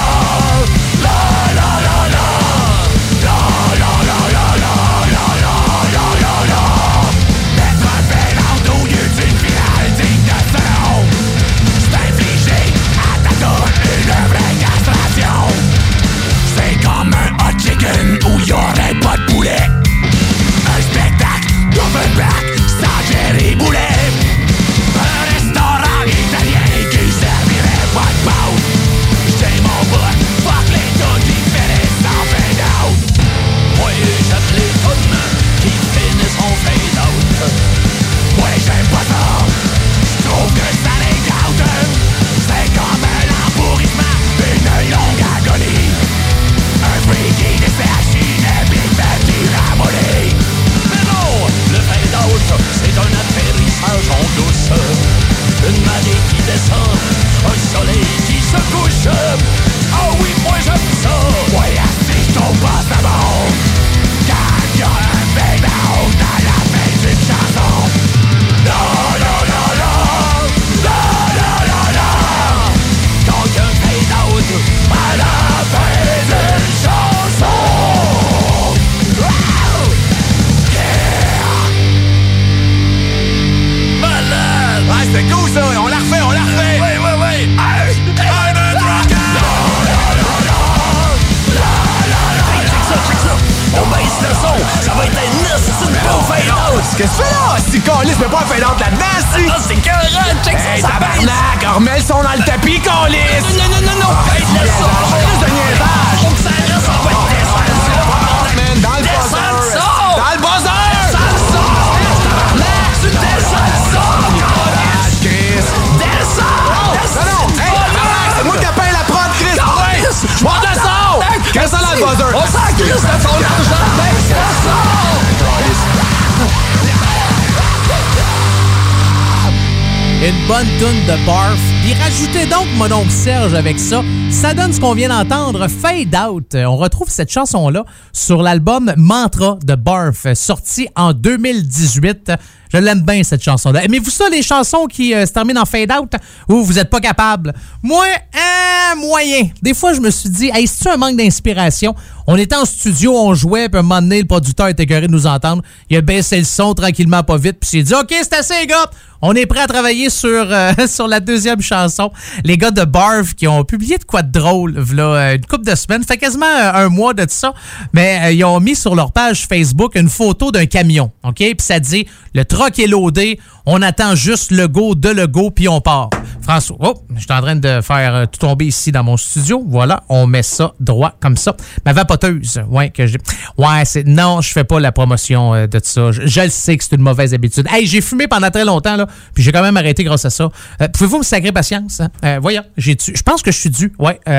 [130.86, 131.57] De barf.
[131.81, 134.03] Puis rajoutez donc mon oncle Serge avec ça.
[134.29, 136.53] Ça donne ce qu'on vient d'entendre, Fade Out.
[136.53, 142.33] On retrouve cette chanson-là sur l'album Mantra de Barf, sorti en 2018.
[142.76, 143.86] Je l'aime bien, cette chanson-là.
[143.86, 146.11] Aimez-vous ça, les chansons qui euh, se terminent en fade out
[146.49, 147.53] ou vous êtes pas capable?
[147.82, 149.47] Moi, un moyen.
[149.61, 151.95] Des fois, je me suis dit, hey, c'est-tu un manque d'inspiration?
[152.28, 155.11] On était en studio, on jouait, puis un moment donné, le producteur était écœuré de
[155.11, 155.61] nous entendre.
[155.89, 158.67] Il a baissé le son tranquillement, pas vite, puis s'est dit, OK, c'est assez, les
[158.67, 158.89] gars.
[159.21, 162.11] On est prêt à travailler sur, euh, sur la deuxième chanson.
[162.43, 165.65] Les gars de Barf qui ont publié de quoi de drôle, là, euh, une couple
[165.65, 167.53] de semaines, ça fait quasiment euh, un mois de ça,
[167.93, 171.38] mais euh, ils ont mis sur leur page Facebook une photo d'un camion, OK?
[171.38, 175.51] Puis ça dit, le truck est loadé, on attend juste le go de le go,
[175.51, 176.09] puis on part.
[176.41, 179.63] François, oh, je suis en train de faire euh, tout tomber ici dans mon studio.
[179.68, 181.55] Voilà, on met ça droit comme ça.
[181.86, 183.18] Ma vapoteuse, ouais, que j'ai.
[183.57, 184.05] Ouais, c'est.
[184.05, 186.11] Non, je fais pas la promotion euh, de ça.
[186.11, 187.66] Je, le sais que c'est une mauvaise habitude.
[187.72, 190.49] Hey, j'ai fumé pendant très longtemps, là, puis j'ai quand même arrêté grâce à ça.
[190.82, 191.99] Euh, Pouvez-vous me sacrer patience?
[192.22, 192.39] hein?
[192.39, 193.91] Voyons, j'ai Je pense que je suis dû.
[193.97, 194.20] Ouais.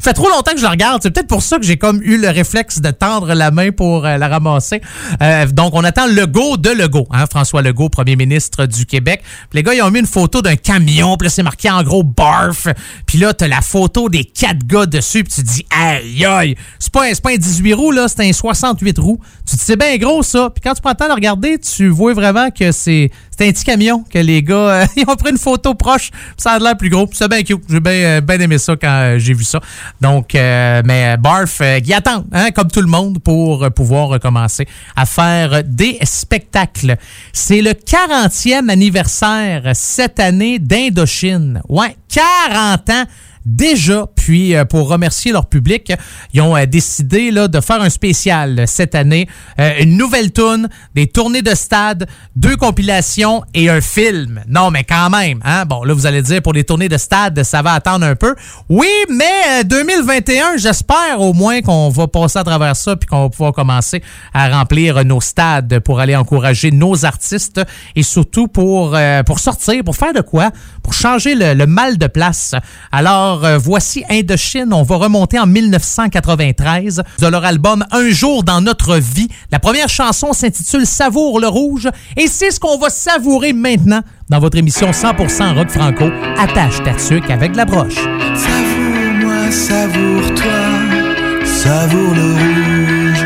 [0.00, 1.00] fait trop longtemps que je la regarde.
[1.02, 4.06] C'est peut-être pour ça que j'ai comme eu le réflexe de tendre la main pour
[4.06, 4.80] euh, la ramasser.
[5.22, 9.22] Euh, donc, on attend le go de Legault, hein, François Legault, premier ministre du Québec.
[9.50, 11.82] Puis les gars, ils ont mis une photo d'un camion, puis là, c'est marqué en
[11.82, 12.68] gros barf.
[13.06, 16.56] Puis là, t'as la photo des quatre gars dessus, puis tu te dis, aïe, aïe,
[16.78, 19.20] c'est pas, pas un 18 roues, là, c'est un 68 roues.
[19.46, 20.50] Tu te dis, c'est bien gros, ça.
[20.50, 23.52] Puis quand tu prends le temps de regarder, tu vois vraiment que c'est c'est un
[23.52, 26.76] petit camion que les gars, euh, ils ont pris une photo proche, ça a l'air
[26.76, 27.08] plus gros.
[27.12, 27.62] C'est bien cute.
[27.68, 29.60] J'ai bien euh, aimé ça quand euh, j'ai vu ça.
[30.00, 34.66] Donc, euh, mais Barf, euh, qui attend, hein, comme tout le monde, pour pouvoir recommencer
[34.94, 36.96] à faire des spectacles.
[37.32, 41.60] C'est le 40e anniversaire cette année d'Indochine.
[41.68, 43.04] Ouais, 40 ans
[43.44, 44.06] déjà.
[44.24, 45.92] Puis euh, pour remercier leur public,
[46.32, 49.28] ils ont euh, décidé là, de faire un spécial euh, cette année.
[49.58, 54.40] Une nouvelle tune, des tournées de stade, deux compilations et un film.
[54.48, 55.40] Non, mais quand même.
[55.44, 55.66] Hein?
[55.66, 58.34] Bon, là, vous allez dire, pour les tournées de stade, ça va attendre un peu.
[58.70, 63.24] Oui, mais euh, 2021, j'espère au moins qu'on va passer à travers ça puis qu'on
[63.24, 64.02] va pouvoir commencer
[64.32, 67.60] à remplir nos stades pour aller encourager nos artistes
[67.94, 68.96] et surtout pour,
[69.26, 70.50] pour sortir, pour faire de quoi?
[70.82, 72.54] Pour changer le, mal de place.
[72.90, 74.72] Alors, voici Indochine.
[74.72, 79.28] On va remonter en 1993 de leur album Un jour dans notre vie.
[79.50, 84.38] La première chanson s'intitule Savoure le rouge et c'est ce qu'on va savourer maintenant dans
[84.38, 86.04] votre émission 100% rock franco.
[86.38, 87.96] Attache ta tuque avec la broche.
[87.96, 93.24] Savoure-moi, savoure-toi, savoure le rouge,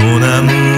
[0.00, 0.75] mon amour.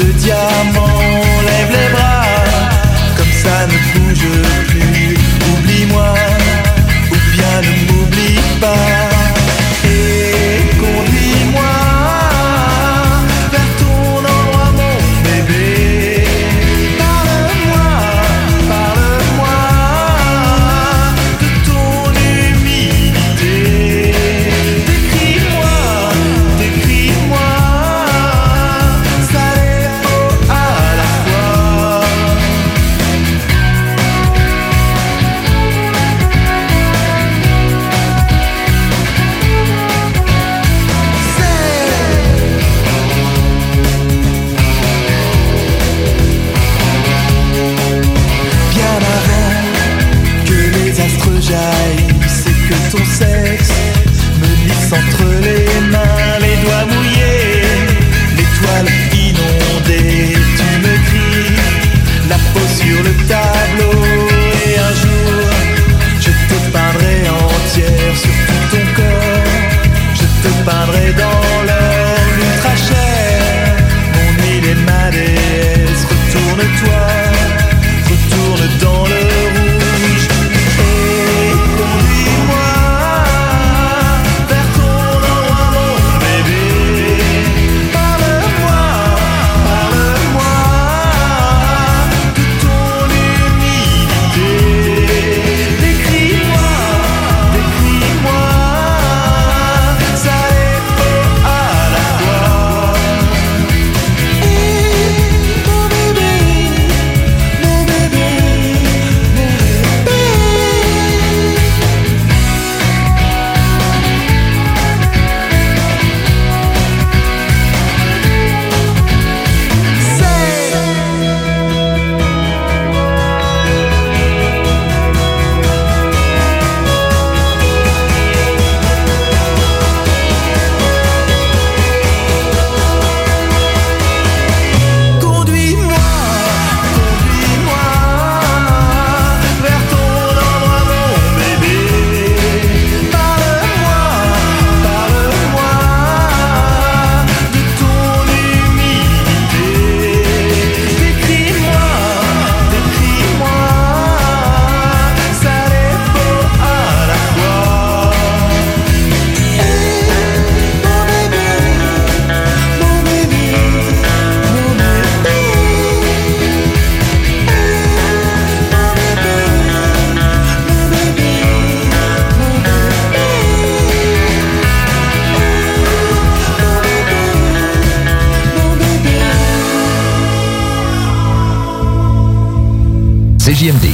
[0.00, 0.99] de diamants.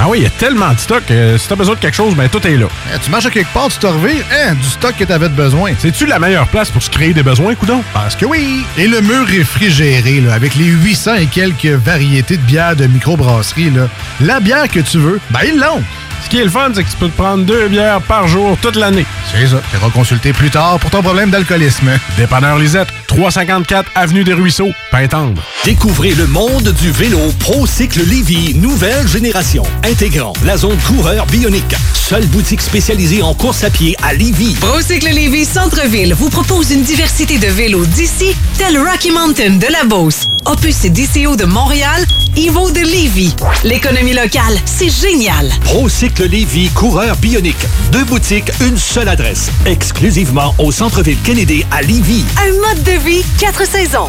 [0.00, 1.02] Ah oui, il y a tellement de stock.
[1.10, 2.66] euh, si t'as besoin de quelque chose, ben tout est là.
[2.94, 5.72] Eh, tu marches à quelque part, tu te hein, du stock que t'avais de besoin.
[5.76, 7.82] C'est-tu la meilleure place pour se créer des besoins, coudon?
[7.92, 8.64] Parce que oui!
[8.76, 13.70] Et le mur réfrigéré, là, avec les 800 et quelques variétés de bières de microbrasserie,
[13.70, 13.88] là,
[14.20, 15.82] la bière que tu veux, ben ils l'ont!
[16.28, 18.58] Ce qui est le fun, c'est que tu peux te prendre deux bières par jour
[18.60, 19.06] toute l'année.
[19.32, 19.62] C'est ça.
[19.70, 21.88] Tu iras consulter plus tard pour ton problème d'alcoolisme.
[22.18, 25.42] Dépanneur Lisette, 354 Avenue des Ruisseaux, Pintendre.
[25.64, 31.74] Découvrez le monde du vélo ProCycle Lévy, nouvelle génération, intégrant la zone coureur bionique.
[31.94, 34.54] Seule boutique spécialisée en course à pied à Lévy.
[34.60, 39.84] Procycle Lévis Centre-Ville vous propose une diversité de vélos d'ici, tel Rocky Mountain de la
[39.84, 42.04] Beauce, Opus DCO de Montréal,
[42.38, 43.34] Evo de Lévis.
[43.64, 45.50] L'économie locale, c'est génial.
[45.64, 47.66] ProCycle Lévy, coureur bionique.
[47.90, 49.50] Deux boutiques, une seule adresse.
[49.66, 52.24] Exclusivement au centre-ville Kennedy à Lévy.
[52.40, 54.08] Un mode de vie, quatre saisons.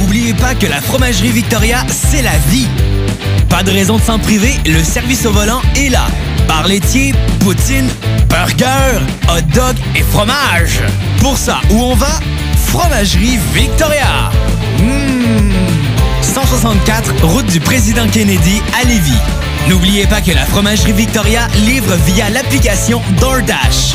[0.00, 2.66] N'oubliez pas que la fromagerie Victoria, c'est la vie.
[3.48, 6.08] Pas de raison de s'en priver, le service au volant est là.
[6.48, 7.88] Bar laitier, poutine,
[8.28, 8.98] burger,
[9.28, 10.80] hot dog et fromage.
[11.20, 12.18] Pour ça, où on va?
[12.66, 14.32] Fromagerie Victoria.
[16.34, 16.40] Mmh.
[16.40, 19.12] 164, route du président Kennedy à Lévis.
[19.68, 23.94] N'oubliez pas que la Fromagerie Victoria livre via l'application DoorDash.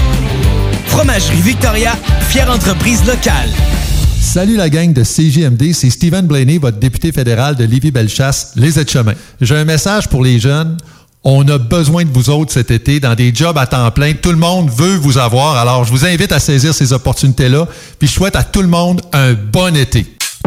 [0.85, 1.97] Fromagerie Victoria,
[2.29, 3.49] fière entreprise locale.
[4.21, 9.15] Salut la gang de CJMD, c'est Stephen Blaney, votre député fédéral de Lévis-Bellechasse, les aides-chemins.
[9.41, 10.77] J'ai un message pour les jeunes.
[11.25, 14.13] On a besoin de vous autres cet été dans des jobs à temps plein.
[14.13, 15.57] Tout le monde veut vous avoir.
[15.57, 17.67] Alors, je vous invite à saisir ces opportunités-là.
[17.97, 20.18] Puis, je souhaite à tout le monde un bon été.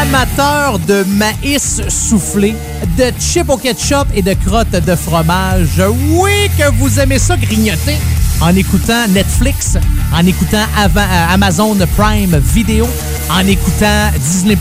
[0.00, 2.54] Amateur de maïs soufflé,
[2.96, 7.96] de chips au ketchup et de crottes de fromage, oui que vous aimez ça grignoter
[8.40, 9.78] en écoutant Netflix,
[10.12, 12.86] en écoutant euh, Amazon Prime Vidéo,
[13.30, 14.56] en écoutant Disney+,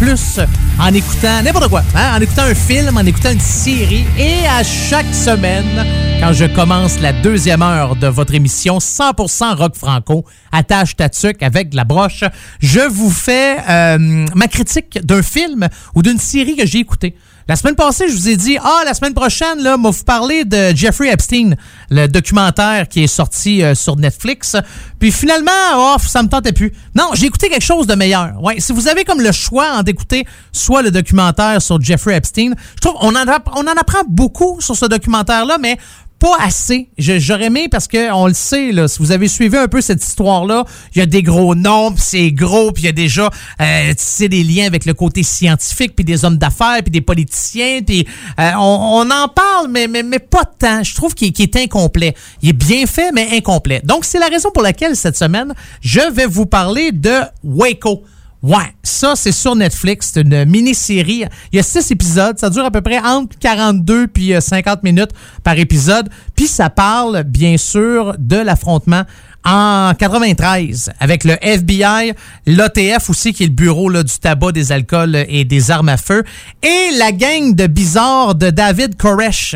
[0.80, 4.06] en écoutant n'importe quoi, hein, en écoutant un film, en écoutant une série.
[4.18, 5.86] Et à chaque semaine,
[6.20, 11.44] quand je commence la deuxième heure de votre émission 100% rock franco, attache ta tuque
[11.44, 12.24] avec la broche,
[12.60, 17.16] je vous fais euh, ma critique d'un film ou d'une série que j'ai écouté.
[17.48, 20.46] La semaine passée, je vous ai dit, ah, la semaine prochaine, là, moi, vous parler
[20.46, 21.54] de Jeffrey Epstein,
[21.92, 24.56] le documentaire qui est sorti euh, sur Netflix.
[25.00, 26.74] Puis finalement, oh, ça me tentait plus.
[26.96, 28.34] Non, j'ai écouté quelque chose de meilleur.
[28.42, 32.82] Ouais, si vous avez comme le choix d'écouter soit le documentaire sur Jeffrey Epstein, je
[32.82, 35.78] trouve on en, on en apprend beaucoup sur ce documentaire-là, mais
[36.26, 36.90] pas assez.
[36.98, 40.66] J'aurais aimé parce que on le sait si vous avez suivi un peu cette histoire-là,
[40.96, 43.30] il y a des gros noms, puis c'est gros, puis il y a déjà
[43.62, 48.08] euh, des liens avec le côté scientifique, puis des hommes d'affaires, puis des politiciens, puis
[48.40, 50.82] euh, on, en parle, mais, pas tant.
[50.84, 52.16] Je trouve qu'il est incomplet.
[52.42, 53.82] Il est bien fait, mais incomplet.
[53.84, 58.04] Donc c'est la raison pour laquelle cette semaine, je vais vous parler de Waco.
[58.46, 61.26] Ouais, ça c'est sur Netflix, c'est une mini-série.
[61.52, 64.84] Il y a six épisodes, ça dure à peu près entre 42 puis euh, 50
[64.84, 65.10] minutes
[65.44, 66.10] par épisode.
[66.36, 69.02] Puis ça parle bien sûr de l'affrontement
[69.46, 72.14] en 93 avec le FBI,
[72.46, 75.98] l'OTF aussi qui est le bureau là, du tabac, des alcools et des armes à
[75.98, 76.24] feu
[76.62, 79.56] et la gang de bizarres de David Koresh.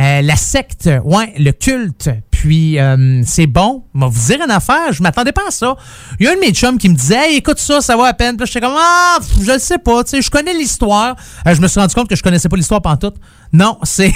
[0.00, 2.08] Euh, la secte, ouais, le culte.
[2.30, 3.84] Puis euh, c'est bon.
[3.94, 5.76] Vous dire une affaire, je m'attendais pas à ça.
[6.18, 8.06] Il y a un de mes chums qui me disait hey, écoute ça, ça va
[8.06, 8.36] à peine.
[8.38, 11.14] Puis j'étais comme Ah, je le sais pas, tu sais, je connais l'histoire.
[11.46, 13.16] Euh, je me suis rendu compte que je connaissais pas l'histoire pantoute.
[13.52, 14.12] Non, c'est.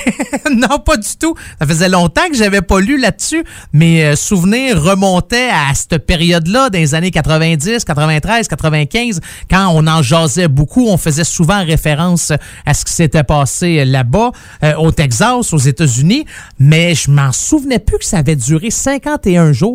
[0.50, 1.34] non, pas du tout.
[1.60, 3.44] Ça faisait longtemps que j'avais pas lu là-dessus.
[3.74, 9.20] Mes euh, souvenirs remontaient à cette période-là, dans les années 90, 93, 95,
[9.50, 10.86] quand on en jasait beaucoup.
[10.88, 12.32] On faisait souvent référence
[12.64, 14.30] à ce qui s'était passé là-bas,
[14.62, 16.24] euh, au Texas, aux États-Unis.
[16.58, 19.65] Mais je m'en souvenais plus que ça avait duré 51 jours.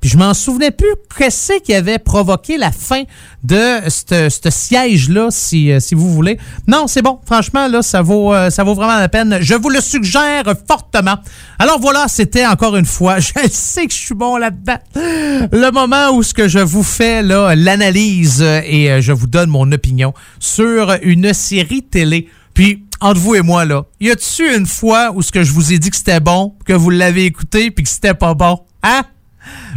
[0.00, 3.02] Puis je m'en souvenais plus qu'est-ce qui avait provoqué la fin
[3.42, 6.38] de ce siège-là, si, euh, si vous voulez.
[6.66, 7.18] Non, c'est bon.
[7.24, 9.38] Franchement, là, ça vaut, euh, ça vaut vraiment la peine.
[9.40, 11.16] Je vous le suggère fortement.
[11.58, 16.10] Alors voilà, c'était encore une fois, je sais que je suis bon là-dedans, le moment
[16.10, 20.12] où ce que je vous fais là l'analyse euh, et je vous donne mon opinion
[20.40, 22.28] sur une série télé.
[22.54, 25.72] Puis entre vous et moi là, y a-tu une fois où ce que je vous
[25.72, 29.02] ai dit que c'était bon, que vous l'avez écouté puis que c'était pas bon, hein?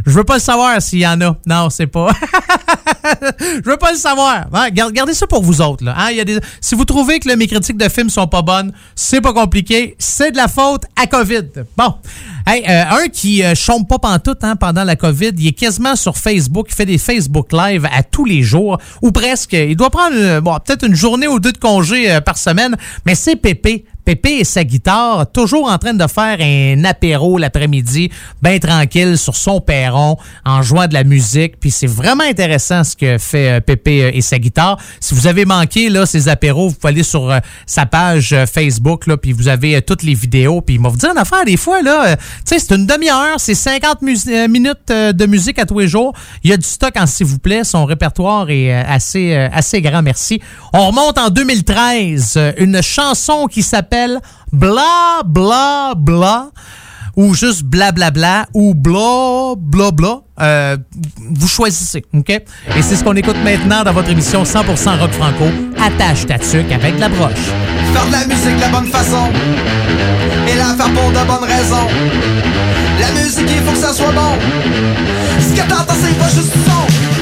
[0.05, 1.35] Je veux pas le savoir s'il y en a.
[1.45, 2.09] Non, c'est pas.
[3.63, 4.45] je veux pas le savoir.
[4.53, 5.83] Hein, gar- Gardez ça pour vous autres.
[5.83, 5.93] Là.
[5.97, 6.39] Hein, il y a des...
[6.59, 9.95] Si vous trouvez que mes critiques de films sont pas bonnes, c'est pas compliqué.
[9.99, 11.43] C'est de la faute à COVID.
[11.77, 11.95] Bon.
[12.47, 15.95] Hey, euh, un qui euh, chompe pas pantoute hein, pendant la COVID, il est quasiment
[15.95, 19.53] sur Facebook, il fait des Facebook Live à tous les jours, ou presque.
[19.53, 22.75] Il doit prendre euh, peut-être une journée ou deux de congé par semaine,
[23.05, 23.85] mais c'est Pépé.
[24.11, 28.11] Pépé et sa guitare, toujours en train de faire un apéro l'après-midi,
[28.41, 31.57] bien tranquille sur son perron, en jouant de la musique.
[31.61, 34.77] Puis c'est vraiment intéressant ce que fait euh, Pépé euh, et sa guitare.
[34.99, 39.07] Si vous avez manqué là ces apéros, vous pouvez aller sur euh, sa page Facebook
[39.07, 40.59] là, puis vous avez toutes les vidéos.
[40.59, 43.35] Puis il va vous dire une affaire des fois là, tu sais c'est une demi-heure,
[43.37, 46.11] c'est 50 mus- euh, minutes de musique à tous les jours.
[46.43, 50.01] Il y a du stock en s'il vous plaît, son répertoire est assez assez grand.
[50.01, 50.41] Merci.
[50.73, 54.00] On remonte en 2013, euh, une chanson qui s'appelle
[54.51, 56.51] Bla bla bla
[57.15, 60.21] ou juste blablabla ou bla bla bla.
[60.39, 60.77] Euh,
[61.29, 62.29] vous choisissez, OK?
[62.29, 65.45] Et c'est ce qu'on écoute maintenant dans votre émission 100% rock franco.
[65.79, 67.51] Attache ta tuque avec la broche.
[67.93, 69.29] Faire de la musique de la bonne façon
[70.47, 71.87] Et la faire pour de bonnes raisons
[72.99, 74.37] La musique il faut que ça soit bon
[75.39, 77.20] Ce que t'entends c'est pas juste son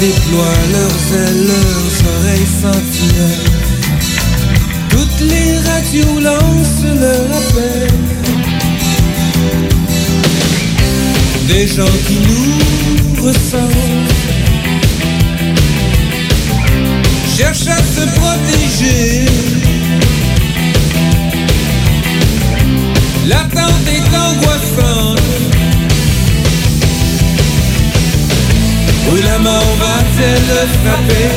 [0.00, 3.50] déploient leurs ailes, leurs oreilles sentinelles.
[4.88, 7.88] Toutes les radios lancent leur appel.
[11.48, 14.08] Des gens qui nous ressemblent
[17.36, 19.26] cherchent à se protéger.
[23.26, 25.19] L'attente est angoissante.
[29.10, 31.28] Où la mort va-t-elle frapper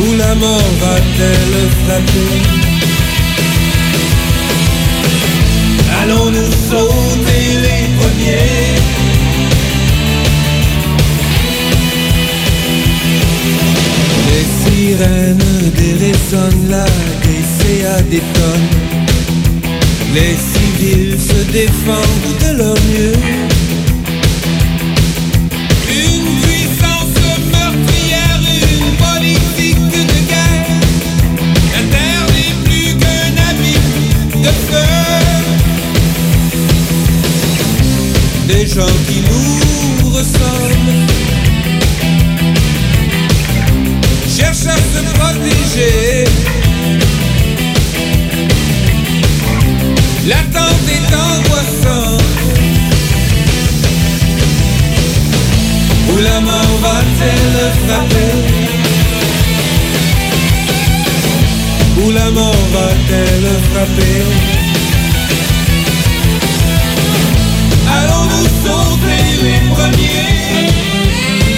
[0.00, 2.68] Où la mort va-t-elle frapper
[6.02, 8.78] Allons-nous sauter les premiers?
[14.30, 16.86] Les sirènes dérésonnent là,
[17.22, 18.88] des CA détonnent.
[20.14, 23.37] Les civils se défendent de leur mieux.
[38.78, 41.06] Gens qui nous ressemblent
[44.36, 46.24] cherchent à se protéger.
[50.28, 52.22] L'attente est angoissante.
[56.12, 58.34] Où la mort va-t-elle frapper?
[62.00, 64.57] Où la mort va-t-elle frapper?
[68.48, 71.57] Sauver les premiers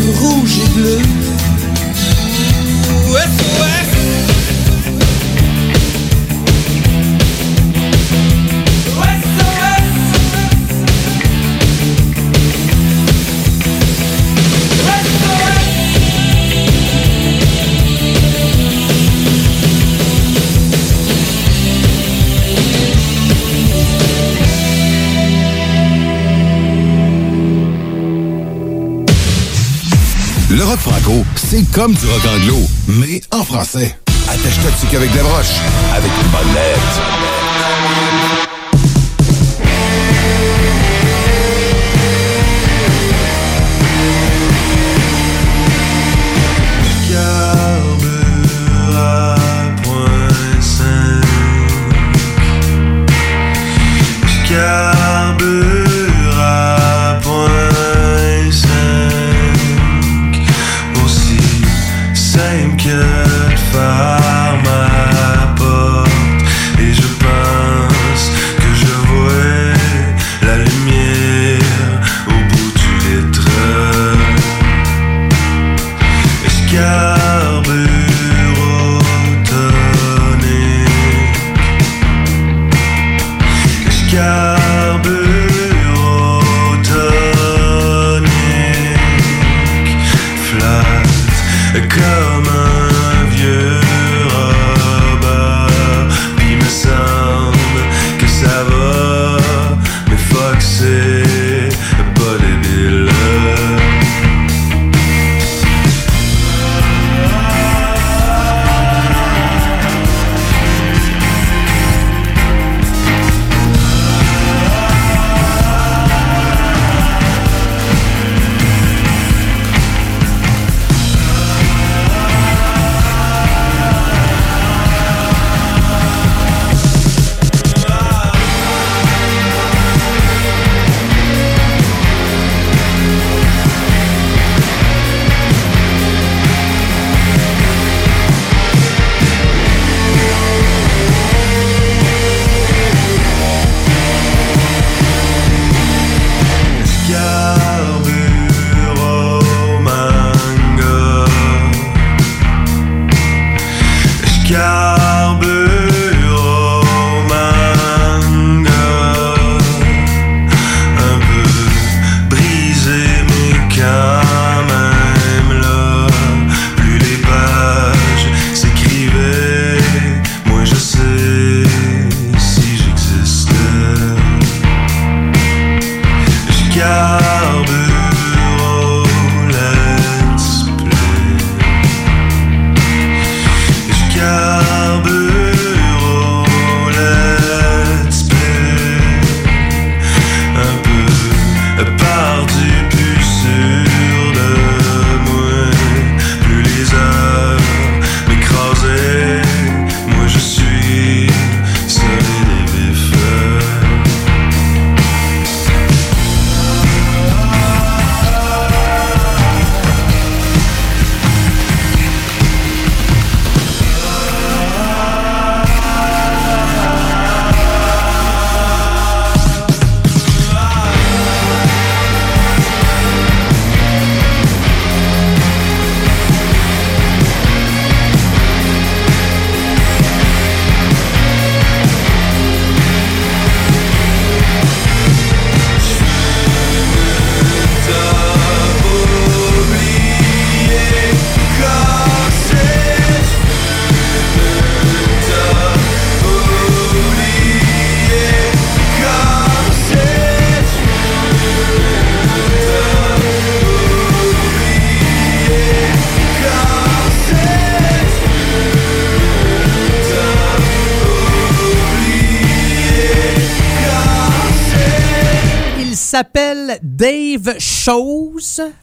[0.00, 0.57] Rouge.
[31.50, 32.58] C'est comme du rock anglo,
[32.88, 33.96] mais en français.
[34.28, 35.56] Attache-toi dessus qu'avec la broche,
[35.94, 37.37] avec une bonne lettre.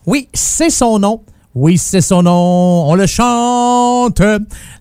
[0.08, 1.22] Oui, c'est son nom.
[1.54, 2.90] Oui, c'est son nom.
[2.90, 4.20] On le chante.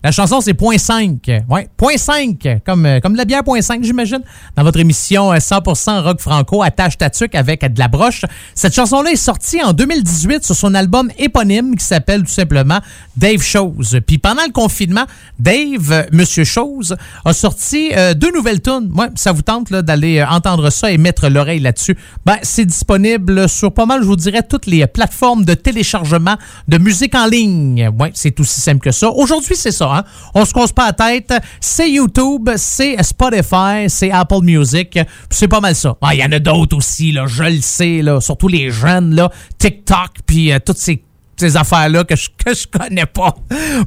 [0.05, 1.31] La chanson, c'est Point 5.
[1.49, 4.19] Ouais, Point 5, comme, euh, comme de la bière Point 5, j'imagine.
[4.55, 8.21] Dans votre émission euh, 100% rock franco, attache ta avec de la broche.
[8.53, 12.81] Cette chanson-là est sortie en 2018 sur son album éponyme qui s'appelle tout simplement
[13.17, 13.99] Dave Chose.
[14.05, 15.05] Puis pendant le confinement,
[15.39, 18.91] Dave, euh, Monsieur Chose, a sorti euh, deux nouvelles tunes.
[18.95, 21.97] Ouais, ça vous tente d'aller euh, entendre ça et mettre l'oreille là-dessus.
[22.25, 26.35] Ben, c'est disponible sur pas mal, je vous dirais, toutes les plateformes de téléchargement
[26.67, 27.89] de musique en ligne.
[27.99, 29.09] Ouais, c'est aussi simple que ça.
[29.09, 29.94] Aujourd'hui, c'est ça.
[29.97, 30.03] Hein?
[30.33, 31.33] On se cause pas la tête.
[31.59, 34.99] C'est YouTube, c'est Spotify, c'est Apple Music.
[35.29, 35.95] C'est pas mal ça.
[36.01, 39.15] Ah, Il y en a d'autres aussi, là, je le sais, là, surtout les jeunes,
[39.15, 41.03] là, TikTok, puis euh, toutes ces
[41.37, 43.35] ces affaires-là que je, que je connais pas.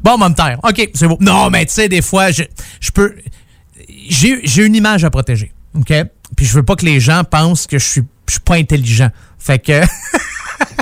[0.03, 0.59] Bon, on va me taire.
[0.63, 1.17] OK, c'est beau.
[1.21, 2.43] Non, mais tu sais, des fois, je,
[2.79, 3.15] je peux...
[4.09, 5.93] J'ai j'ai une image à protéger, OK?
[6.37, 9.09] Puis je veux pas que les gens pensent que je suis, je suis pas intelligent.
[9.39, 9.81] Fait que...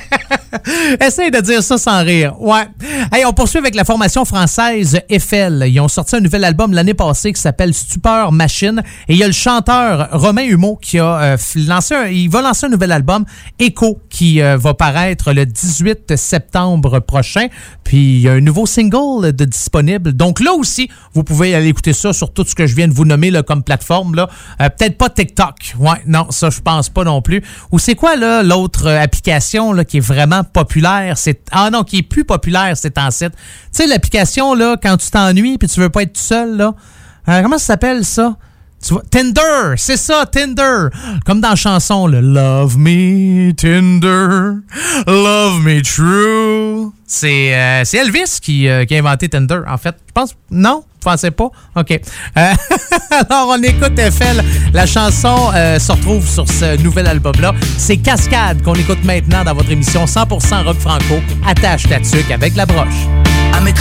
[1.01, 2.40] Essaye de dire ça sans rire.
[2.40, 2.68] Ouais.
[3.12, 5.64] Hey, on poursuit avec la formation française Eiffel.
[5.68, 8.82] Ils ont sorti un nouvel album l'année passée qui s'appelle Stupeur Machine.
[9.09, 11.36] Et il y a le chanteur Romain Humeau qui a euh,
[11.66, 13.24] lancé un, il va lancer un nouvel album,
[13.59, 17.47] Echo, qui euh, va paraître le 18 septembre prochain.
[17.85, 20.12] Puis il y a un nouveau single de disponible.
[20.12, 22.93] Donc là aussi, vous pouvez aller écouter ça sur tout ce que je viens de
[22.93, 24.14] vous nommer comme plateforme.
[24.14, 24.28] Là.
[24.60, 25.74] Euh, Peut-être pas TikTok.
[25.78, 27.43] Ouais, non, ça je pense pas non plus.
[27.73, 31.16] Ou c'est quoi là l'autre application là, qui est vraiment populaire?
[31.18, 33.32] C'est Ah non, qui est plus populaire, c'est site.
[33.32, 33.38] Tu
[33.72, 36.74] sais, l'application là, quand tu t'ennuies puis tu veux pas être tout seul, là.
[37.28, 38.36] Euh, comment ça s'appelle ça?
[38.82, 40.89] Tu vois, Tinder, c'est ça, Tinder.
[41.24, 44.59] Comme dans la chanson, le Love Me Tinder,
[45.07, 46.93] Love Me True.
[47.07, 49.97] C'est euh, Elvis qui, euh, qui a inventé Tinder, en fait.
[50.09, 50.85] Je pense, non?
[50.85, 51.51] Vous pensez pas?
[51.77, 51.90] OK.
[51.90, 52.01] Euh,
[53.11, 54.44] alors, on écoute Eiffel.
[54.73, 57.55] La chanson se retrouve sur ce nouvel album-là.
[57.78, 61.20] C'est Cascade qu'on écoute maintenant dans votre émission 100% rock franco.
[61.47, 63.07] Attache ta tuque avec la broche.
[63.53, 63.81] À mes qui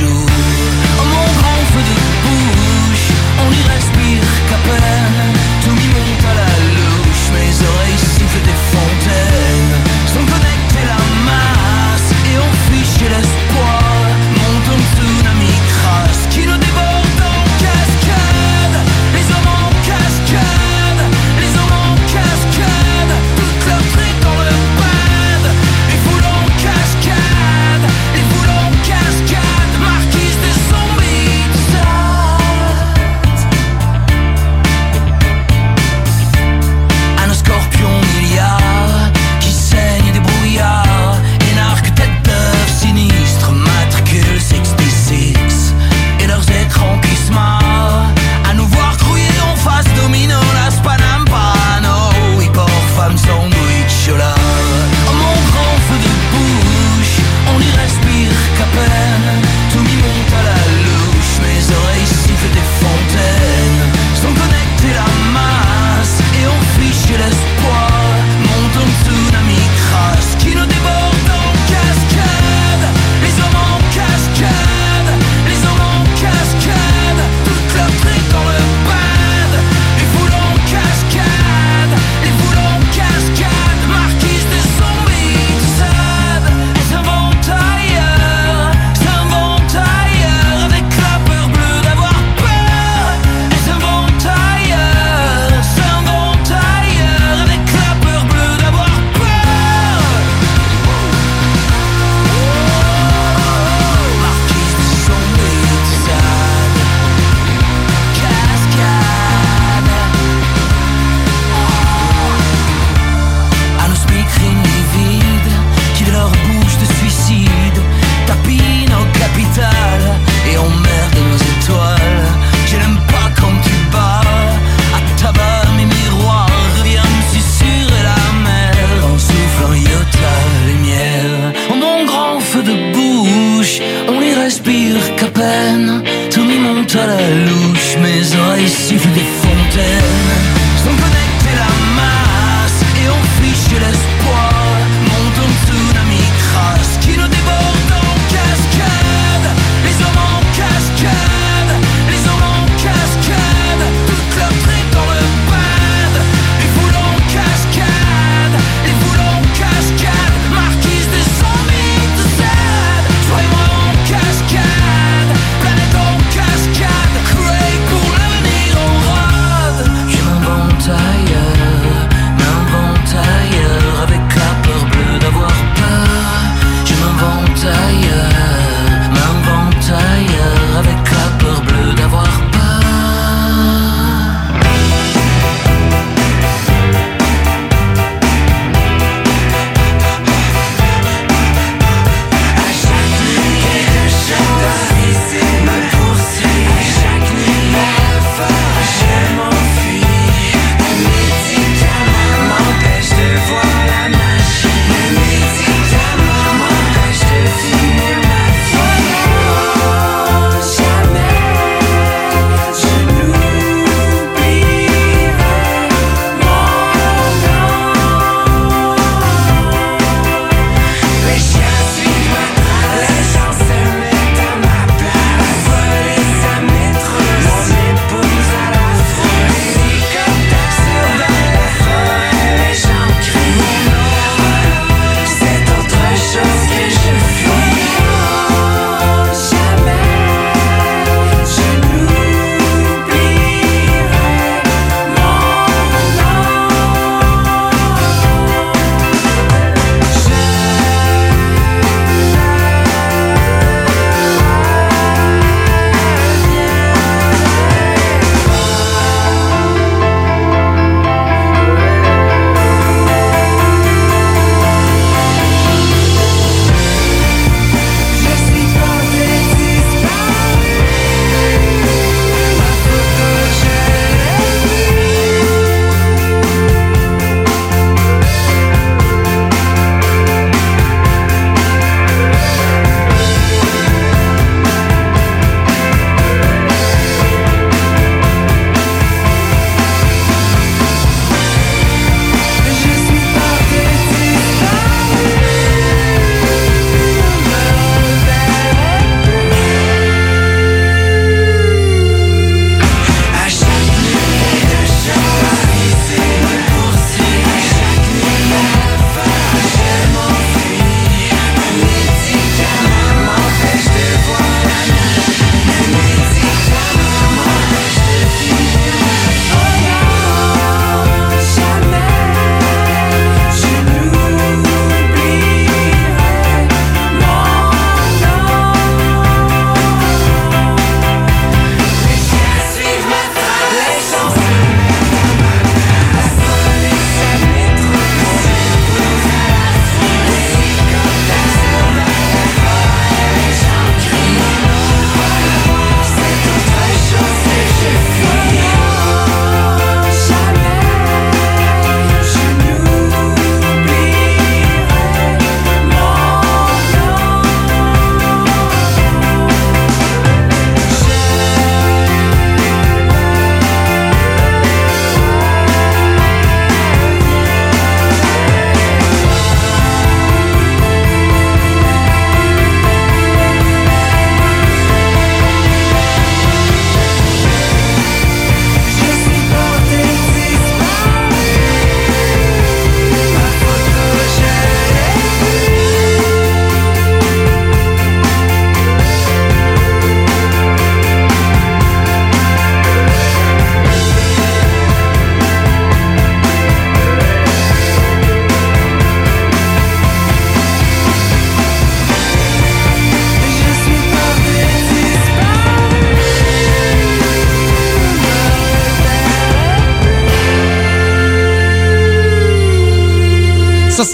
[0.00, 0.71] You.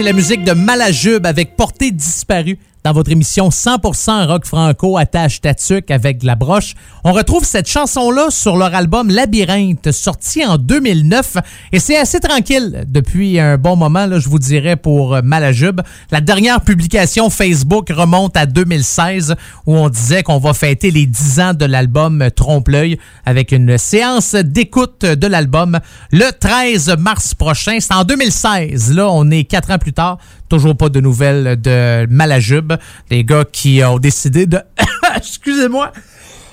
[0.09, 5.91] La musique de Malajube avec Portée disparue dans votre émission 100% rock franco attache tatuc
[5.91, 6.75] avec de la broche.
[7.05, 11.37] On retrouve cette chanson-là sur leur album Labyrinthe, sorti en 2009.
[11.71, 15.81] Et c'est assez tranquille depuis un bon moment, là, je vous dirais, pour euh, Malajube.
[16.11, 21.41] La dernière publication Facebook remonte à 2016 où on disait qu'on va fêter les 10
[21.41, 25.79] ans de l'album Trompe-l'œil avec une séance d'écoute de l'album
[26.11, 27.79] le 13 mars prochain.
[27.79, 28.93] C'est en 2016.
[28.95, 30.19] Là, on est quatre ans plus tard.
[30.49, 32.73] Toujours pas de nouvelles de Malajube.
[33.09, 34.59] Les gars qui ont décidé de...
[35.17, 35.93] Excusez-moi.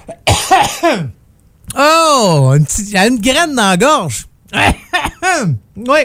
[1.78, 2.54] oh!
[2.56, 4.28] Une, petite- il y a une graine dans la gorge.
[5.76, 6.00] oui.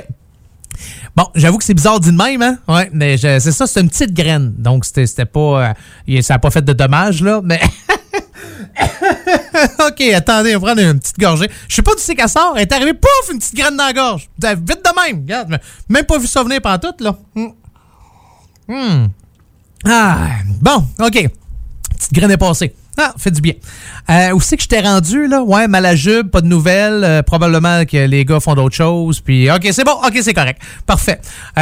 [1.17, 2.59] Bon, j'avoue que c'est bizarre dit de même, hein?
[2.69, 4.55] Ouais, mais c'est ça, c'est une petite graine.
[4.57, 5.75] Donc, c'était pas.
[6.09, 7.61] euh, ça n'a pas fait de dommages, là, mais.
[9.87, 11.51] OK, attendez, on va prendre une petite gorgée.
[11.69, 12.55] Je sais pas d'où c'est qu'elle sort.
[12.57, 14.31] Elle est arrivée, pouf, une petite graine dans la gorge.
[14.39, 15.21] Vite de même.
[15.23, 17.17] Regarde, même pas vu ça venir pendant tout, là.
[17.35, 17.49] Hmm.
[18.69, 19.07] Hmm.
[19.85, 20.29] Ah,
[20.61, 21.29] bon, OK.
[22.01, 22.75] Petite graine est passée.
[22.97, 23.53] Ah, fait du bien.
[24.09, 25.43] Euh, où c'est que je t'ai rendu, là?
[25.43, 27.05] Ouais, Malajube, pas de nouvelles.
[27.05, 29.21] euh, probablement que les gars font d'autres choses.
[29.21, 29.93] Puis, OK, c'est bon.
[29.93, 30.63] OK, c'est correct.
[30.87, 31.21] Parfait.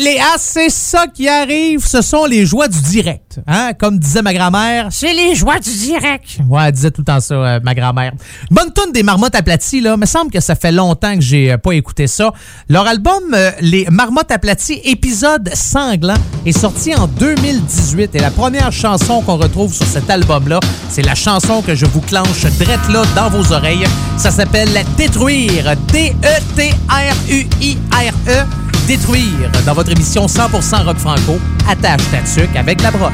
[0.00, 3.23] Les ah, c'est ça qui arrive, ce sont les joies du direct.
[3.46, 3.72] Hein?
[3.78, 6.38] Comme disait ma grand-mère, c'est les joies du direct.
[6.48, 8.12] Ouais, elle disait tout le temps ça, euh, ma grand-mère.
[8.50, 9.96] Bonne tonne des marmottes aplaties, là.
[9.96, 12.32] Me semble que ça fait longtemps que j'ai euh, pas écouté ça.
[12.68, 16.14] Leur album, euh, Les Marmottes aplaties, épisode sanglant,
[16.46, 18.14] est sorti en 2018.
[18.14, 22.00] Et la première chanson qu'on retrouve sur cet album-là, c'est la chanson que je vous
[22.00, 23.86] clenche drette là dans vos oreilles.
[24.16, 25.74] Ça s'appelle Détruire.
[25.92, 26.64] D-E-T-R-U-I-R-E.
[28.86, 29.50] Détruire.
[29.64, 33.12] Dans votre émission 100% rock franco, attache ta avec la broche.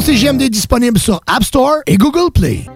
[0.00, 2.66] CGMD est disponible sur App Store et Google Play.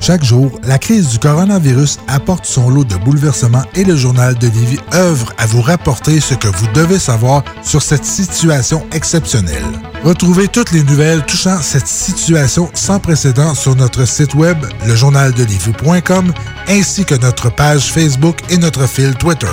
[0.00, 4.46] Chaque jour, la crise du coronavirus apporte son lot de bouleversements et le journal de
[4.46, 9.91] Lévis œuvre à vous rapporter ce que vous devez savoir sur cette situation exceptionnelle.
[10.04, 16.32] Retrouvez toutes les nouvelles touchant cette situation sans précédent sur notre site web, lejournaldelivie.com,
[16.68, 19.46] ainsi que notre page Facebook et notre fil Twitter.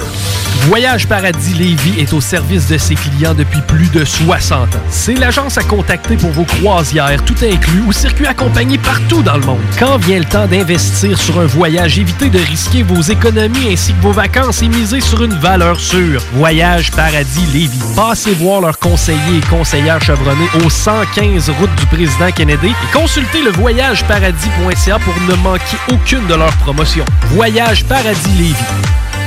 [0.67, 4.79] Voyage Paradis Lévis est au service de ses clients depuis plus de 60 ans.
[4.89, 9.45] C'est l'agence à contacter pour vos croisières, tout inclus ou circuits accompagnés partout dans le
[9.45, 9.61] monde.
[9.77, 14.01] Quand vient le temps d'investir sur un voyage, évitez de risquer vos économies ainsi que
[14.01, 16.21] vos vacances et misez sur une valeur sûre.
[16.33, 17.79] Voyage Paradis Lévis.
[17.95, 23.41] Passez voir leurs conseillers et conseillères chevronnés au 115 route du président Kennedy et consultez
[23.41, 27.05] le voyageparadis.ca pour ne manquer aucune de leurs promotions.
[27.31, 28.55] Voyage Paradis Lévis.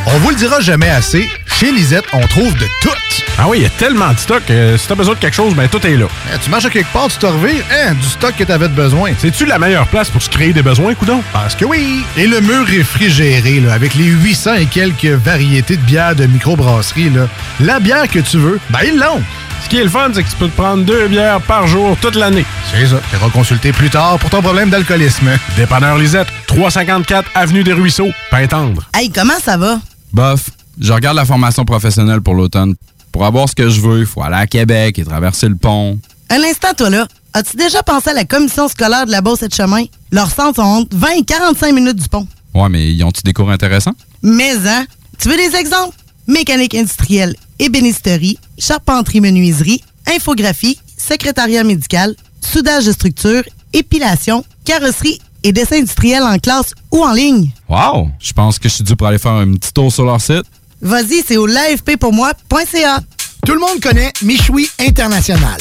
[0.07, 2.91] On vous le dira jamais assez, chez Lisette, on trouve de tout.
[3.39, 4.43] Ah oui, il y a tellement de stock.
[4.51, 6.07] euh, si t'as besoin de quelque chose, ben tout est là.
[6.35, 8.75] Eh, tu marches à quelque part, tu te revires, hein, du stock que t'avais de
[8.75, 9.13] besoin.
[9.17, 11.23] C'est-tu la meilleure place pour se créer des besoins, coudon?
[11.33, 12.05] Parce que oui!
[12.17, 17.11] Et le mur réfrigéré, là, avec les 800 et quelques variétés de bières de microbrasserie,
[17.11, 17.29] là,
[17.61, 19.23] la bière que tu veux, ben ils l'ont!
[19.65, 21.97] Ce qui est le fun, c'est que tu peux te prendre deux bières par jour
[22.01, 22.45] toute l'année.
[22.71, 23.01] C'est ça.
[23.11, 25.31] Tu consulté plus tard pour ton problème d'alcoolisme.
[25.57, 28.89] Dépanneur Lisette, 354 Avenue des Ruisseaux, Pintendre.
[28.95, 29.81] Hey, comment ça va?
[30.13, 32.75] Bof, je regarde la formation professionnelle pour l'automne.
[33.13, 35.99] Pour avoir ce que je veux, il faut aller à Québec et traverser le pont.
[36.29, 37.07] Un instant, toi là.
[37.35, 39.85] As-tu déjà pensé à la commission scolaire de la Beauce et de chemin?
[40.11, 42.27] Leurs centres sont entre 20 et 45 minutes du pont.
[42.55, 43.95] Ouais, mais ils ont-tu des cours intéressants?
[44.23, 44.85] Mais, hein?
[45.19, 45.97] Tu veux des exemples?
[46.27, 56.25] Mécanique industrielle, ébénisterie, charpenterie-menuiserie, infographie, secrétariat médical, soudage de structure, épilation, carrosserie et dessin industriel
[56.25, 57.51] en classe ou en ligne.
[57.69, 58.11] Wow!
[58.19, 60.45] Je pense que je suis dû pour aller faire un petit tour sur leur site.
[60.81, 63.01] Vas-y, c'est au livepaypourmoi.ca.
[63.47, 65.61] Tout le monde connaît Michoui International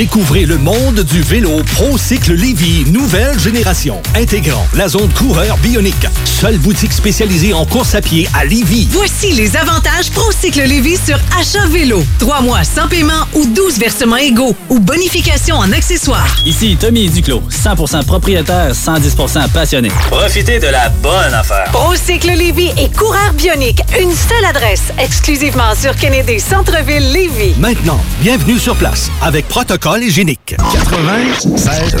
[0.00, 6.06] Découvrez le monde du vélo ProCycle Lévy, nouvelle génération, intégrant la zone coureur bionique.
[6.24, 8.88] Seule boutique spécialisée en course à pied à Lévy.
[8.92, 12.02] Voici les avantages ProCycle Lévis sur achat vélo.
[12.18, 16.34] Trois mois sans paiement ou 12 versements égaux ou bonification en accessoires.
[16.46, 19.90] Ici Tommy Duclos, 100% propriétaire, 110% passionné.
[20.10, 21.68] Profitez de la bonne affaire.
[21.72, 23.82] ProCycle Lévis et coureur bionique.
[24.00, 27.52] Une seule adresse, exclusivement sur Kennedy Centre-ville Lévis.
[27.58, 30.54] Maintenant, bienvenue sur place avec protocole hygiénique.
[30.72, 31.96] 96.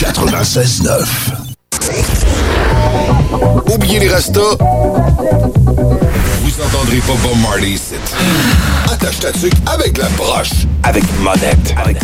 [0.00, 1.30] 96 9.
[3.72, 4.58] Oubliez les restos.
[4.58, 7.94] Vous entendrez pas Bob Marley ici.
[8.90, 10.66] Attache ta tuque avec la broche.
[10.82, 11.74] Avec monette.
[11.76, 11.98] Avec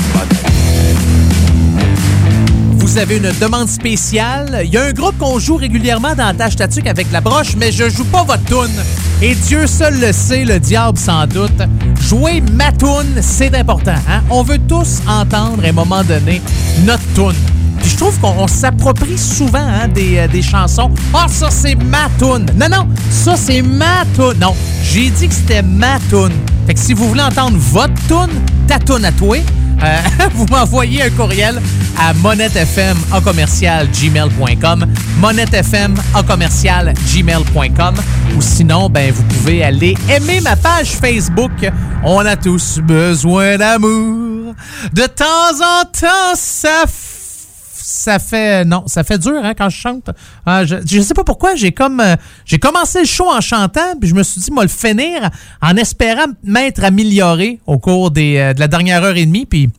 [2.86, 4.60] Vous avez une demande spéciale?
[4.64, 7.72] Il y a un groupe qu'on joue régulièrement dans Tâche Tatuc avec la broche, mais
[7.72, 8.70] je joue pas votre toune.
[9.20, 11.60] Et Dieu seul le sait, le diable sans doute.
[12.00, 13.96] Jouer ma toune, c'est important.
[14.08, 14.22] Hein?
[14.30, 16.40] On veut tous entendre à un moment donné
[16.84, 17.34] notre toune.
[17.80, 20.92] Puis je trouve qu'on on s'approprie souvent hein, des, euh, des chansons.
[21.12, 22.46] Ah, ça, c'est ma toune.
[22.54, 24.38] Non, non, ça, c'est ma toune.
[24.40, 24.54] Non,
[24.84, 26.32] j'ai dit que c'était ma toune.
[26.68, 28.30] Fait que si vous voulez entendre votre toune,
[28.68, 29.38] ta toune à toi,
[29.82, 29.96] euh,
[30.34, 31.60] vous m'envoyez un courriel
[31.98, 33.20] à monettefm en
[38.36, 41.52] ou sinon ben vous pouvez aller aimer ma page Facebook.
[42.04, 44.54] On a tous besoin d'amour.
[44.92, 45.24] De temps
[45.62, 47.15] en temps ça f-
[47.86, 50.10] ça fait non, ça fait dur hein, quand je chante.
[50.44, 53.94] Ah, je, je sais pas pourquoi, j'ai comme euh, j'ai commencé le show en chantant,
[54.00, 55.30] puis je me suis dit moi le finir
[55.62, 59.70] en espérant m'être amélioré au cours euh, de la dernière heure et demie, puis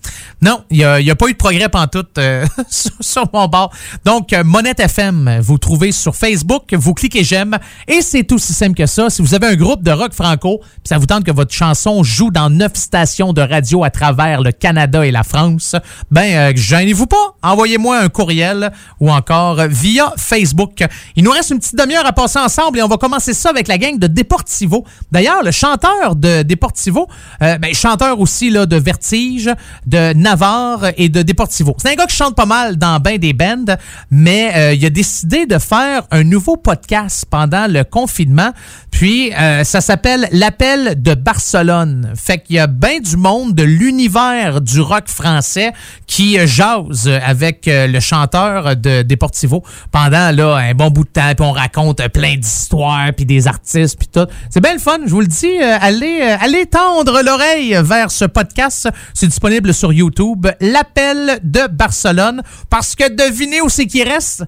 [0.41, 3.73] non, il y a, pas eu de progrès pantoute euh, sur, sur mon bord.
[4.05, 7.57] Donc euh, Monette FM, vous trouvez sur Facebook, vous cliquez j'aime
[7.87, 9.09] et c'est aussi simple que ça.
[9.09, 12.03] Si vous avez un groupe de rock franco, puis ça vous tente que votre chanson
[12.03, 15.75] joue dans neuf stations de radio à travers le Canada et la France,
[16.11, 20.83] ben euh, gênez-vous pas, envoyez-moi un courriel ou encore via Facebook.
[21.15, 23.67] Il nous reste une petite demi-heure à passer ensemble et on va commencer ça avec
[23.67, 24.85] la gang de Deportivo.
[25.11, 27.07] D'ailleurs, le chanteur de Deportivo,
[27.41, 29.49] euh, ben, chanteur aussi là, de Vertige,
[29.85, 31.75] de Navarre et de Deportivo.
[31.77, 33.77] C'est un gars qui chante pas mal dans ben des bands,
[34.11, 38.51] mais euh, il a décidé de faire un nouveau podcast pendant le confinement.
[38.91, 42.13] Puis, euh, ça s'appelle L'appel de Barcelone.
[42.15, 45.71] Fait qu'il y a bien du monde de l'univers du rock français
[46.05, 51.33] qui jase avec le chanteur de Deportivo pendant là un bon bout de temps.
[51.35, 54.27] Puis on raconte plein d'histoires, puis des artistes, puis tout.
[54.49, 55.61] C'est bien le fun, je vous le dis.
[55.61, 58.89] euh, allez, euh, allez tendre l'oreille vers ce podcast.
[59.13, 60.47] C'est disponible sur YouTube.
[60.61, 62.41] L'appel de Barcelone.
[62.69, 64.43] Parce que devinez où c'est qu'il reste?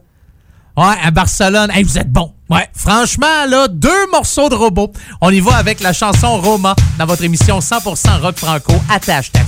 [0.77, 1.69] Ouais, à Barcelone.
[1.71, 2.33] Hey, vous êtes bon.
[2.49, 4.91] Ouais, franchement, là, deux morceaux de robot.
[5.21, 8.73] On y va avec la chanson Roma dans votre émission 100% rock franco.
[8.89, 9.41] Attache ta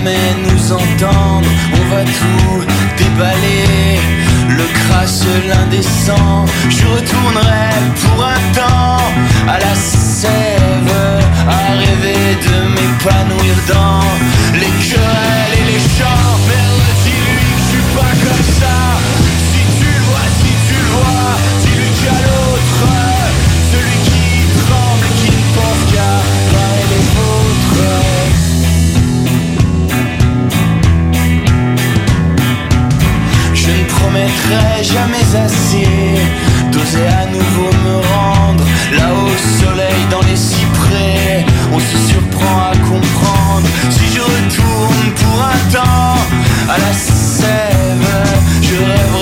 [0.00, 1.48] jamais nous entendre.
[1.72, 2.66] On va tout
[2.96, 4.00] déballer,
[4.48, 6.44] le crasse l'indécent.
[6.68, 7.70] Je retournerai
[8.02, 9.02] pour un temps
[9.48, 10.92] à la sève,
[11.48, 15.39] à rêver de m'épanouir dans les querelles.
[34.20, 35.88] remettrai jamais assez
[36.72, 41.44] D'oser à nouveau me rendre là-haut au soleil dans les cyprès.
[41.72, 46.18] On se surprend à comprendre Si je retourne pour un temps
[46.68, 48.06] à la sève.
[48.62, 49.19] Je rêverai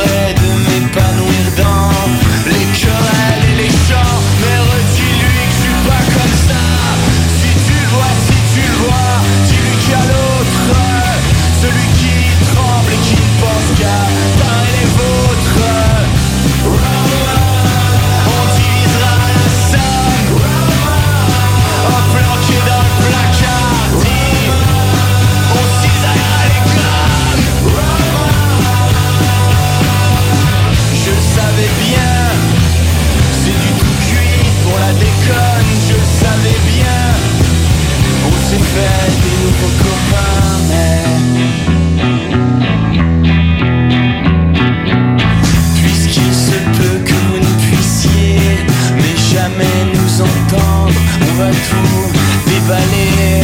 [51.38, 52.12] va tout
[52.50, 53.42] déballer,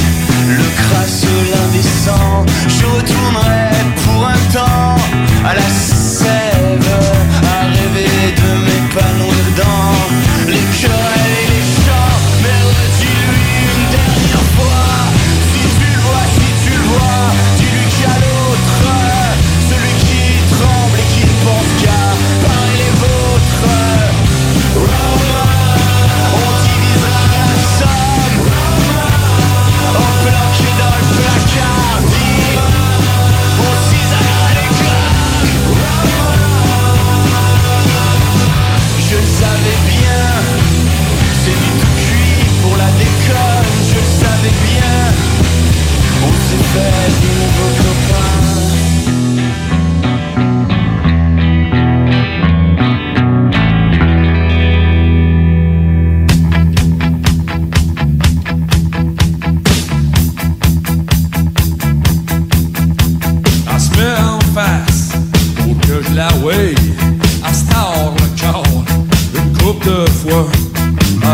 [0.49, 2.45] le crasseux, l'indécent.
[2.67, 3.71] Je retournerai
[4.05, 4.97] pour un temps
[5.45, 5.69] à la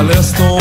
[0.01, 0.60] palestron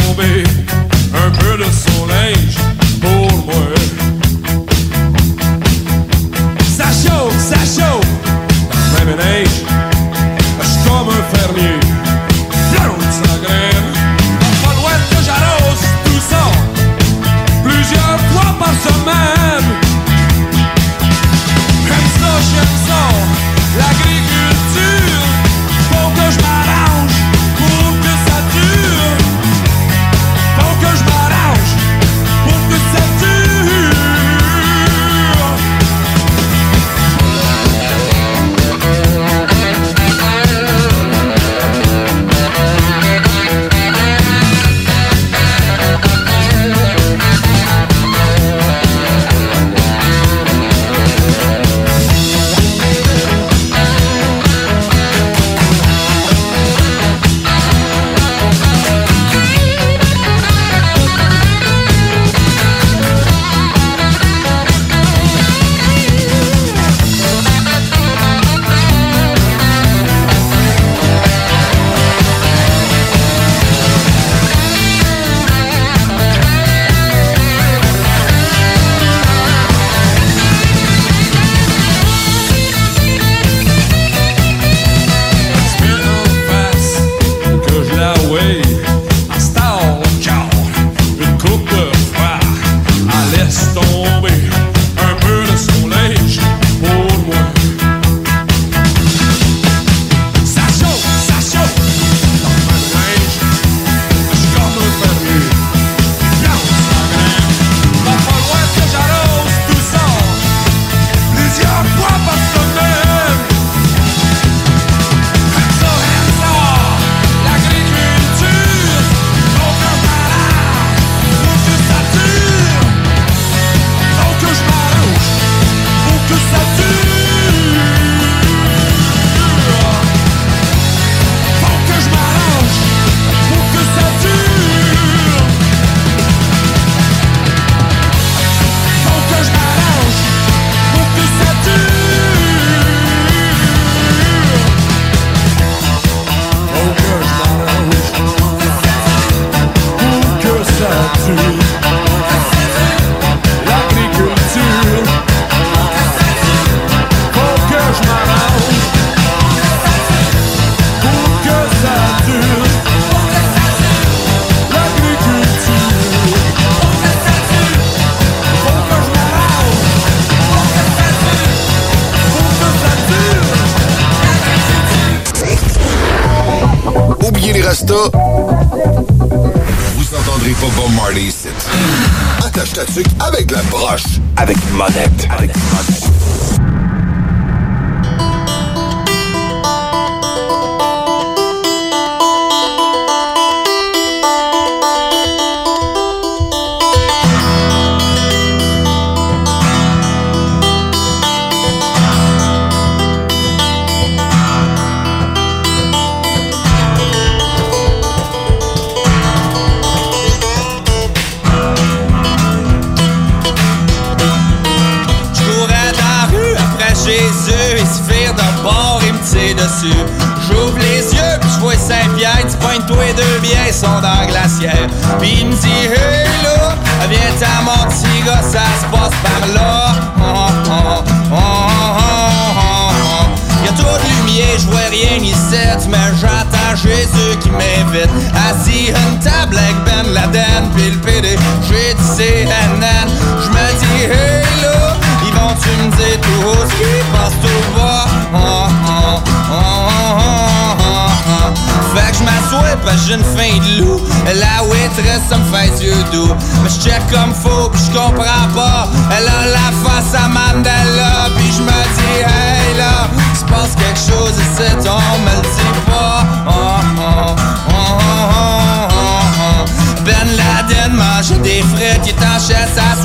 [270.20, 272.96] Ben Laden mangeait des frites, il est en chaise à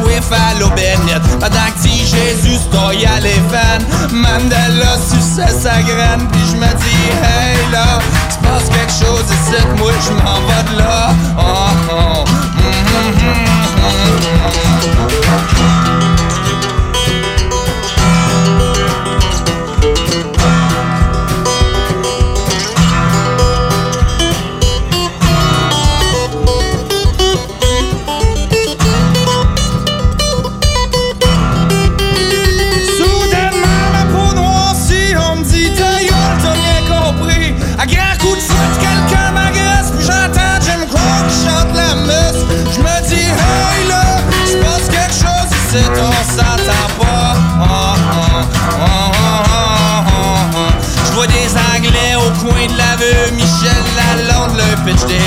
[0.70, 1.22] bénite.
[1.38, 3.20] Pendant que petit Jésus stoye à
[3.50, 8.00] fans, Mandela suçait sa graine, puis je me dis, hey là,
[8.30, 11.14] se passe quelque chose ici, moi je m'en vais de là.
[11.38, 11.42] Oh,
[11.90, 12.24] oh.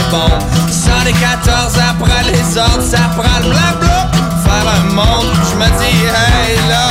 [0.07, 0.43] Le pitch des bombes.
[0.71, 4.09] 114 après les ordres, ça prend le blabla
[4.43, 5.31] faire un monde.
[5.49, 6.87] Je me dis, hey là,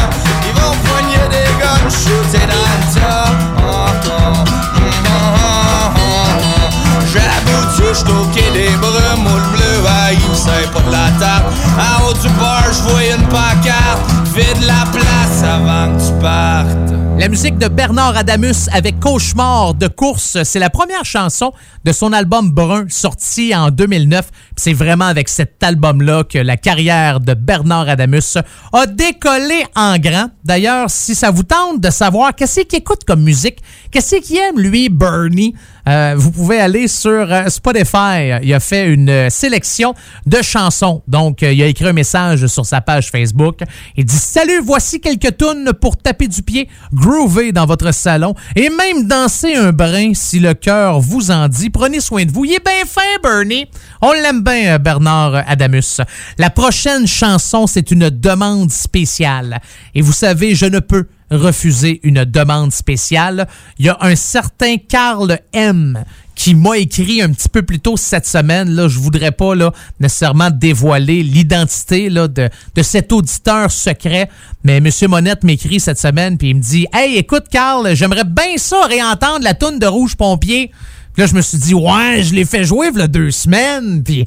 [0.47, 3.31] ils vont poigner des guns, shooter dans le tas.
[3.59, 3.87] Oh,
[8.35, 11.47] quai des brumes, moule bleu, ah, il pas de la table.
[11.79, 16.96] En haut du bar, j'vois une pancarte, vide la place avant que tu partes.
[17.19, 21.53] La musique de Bernard Adamus avec Cauchemar de course, c'est la première chanson
[21.83, 24.29] de son album Brun sorti en 2009.
[24.57, 28.39] C'est vraiment avec cet album-là que la carrière de Bernard Adamus
[28.73, 30.31] a décollé en grand.
[30.45, 33.59] D'ailleurs, si ça vous tente de savoir qu'est-ce qu'il écoute comme musique,
[33.91, 35.55] qu'est-ce qu'il aime lui, Bernie,
[35.89, 38.41] euh, vous pouvez aller sur euh, Spotify.
[38.43, 39.95] Il a fait une sélection
[40.27, 41.03] de chansons.
[41.07, 43.61] Donc, euh, il a écrit un message sur sa page Facebook.
[43.97, 48.69] Il dit Salut, voici quelques tunes pour taper du pied, groover dans votre salon et
[48.69, 51.71] même danser un brin si le cœur vous en dit.
[51.71, 52.45] Prenez soin de vous.
[52.45, 53.67] Il est bien fin, Bernie.
[54.03, 56.01] On l'aime bien, euh, Bernard Adamus.
[56.39, 59.61] La prochaine chanson, c'est une demande spéciale.
[59.95, 63.49] Et vous savez, je ne peux refuser une demande spéciale.
[63.79, 66.05] Il y a un certain Carl M
[66.37, 68.71] qui m'a écrit un petit peu plus tôt cette semaine.
[68.71, 72.51] Là, je voudrais pas là, nécessairement dévoiler l'identité de
[72.83, 74.29] cet auditeur secret,
[74.63, 74.91] mais M.
[75.09, 79.43] Monette m'écrit cette semaine puis il me dit Hey, écoute, Carl, j'aimerais bien ça réentendre
[79.43, 80.71] la toune de Rouge Pompier.
[81.17, 83.31] Puis là, je me suis dit Ouais, je l'ai fait jouer il y a deux
[83.31, 84.27] semaines, puis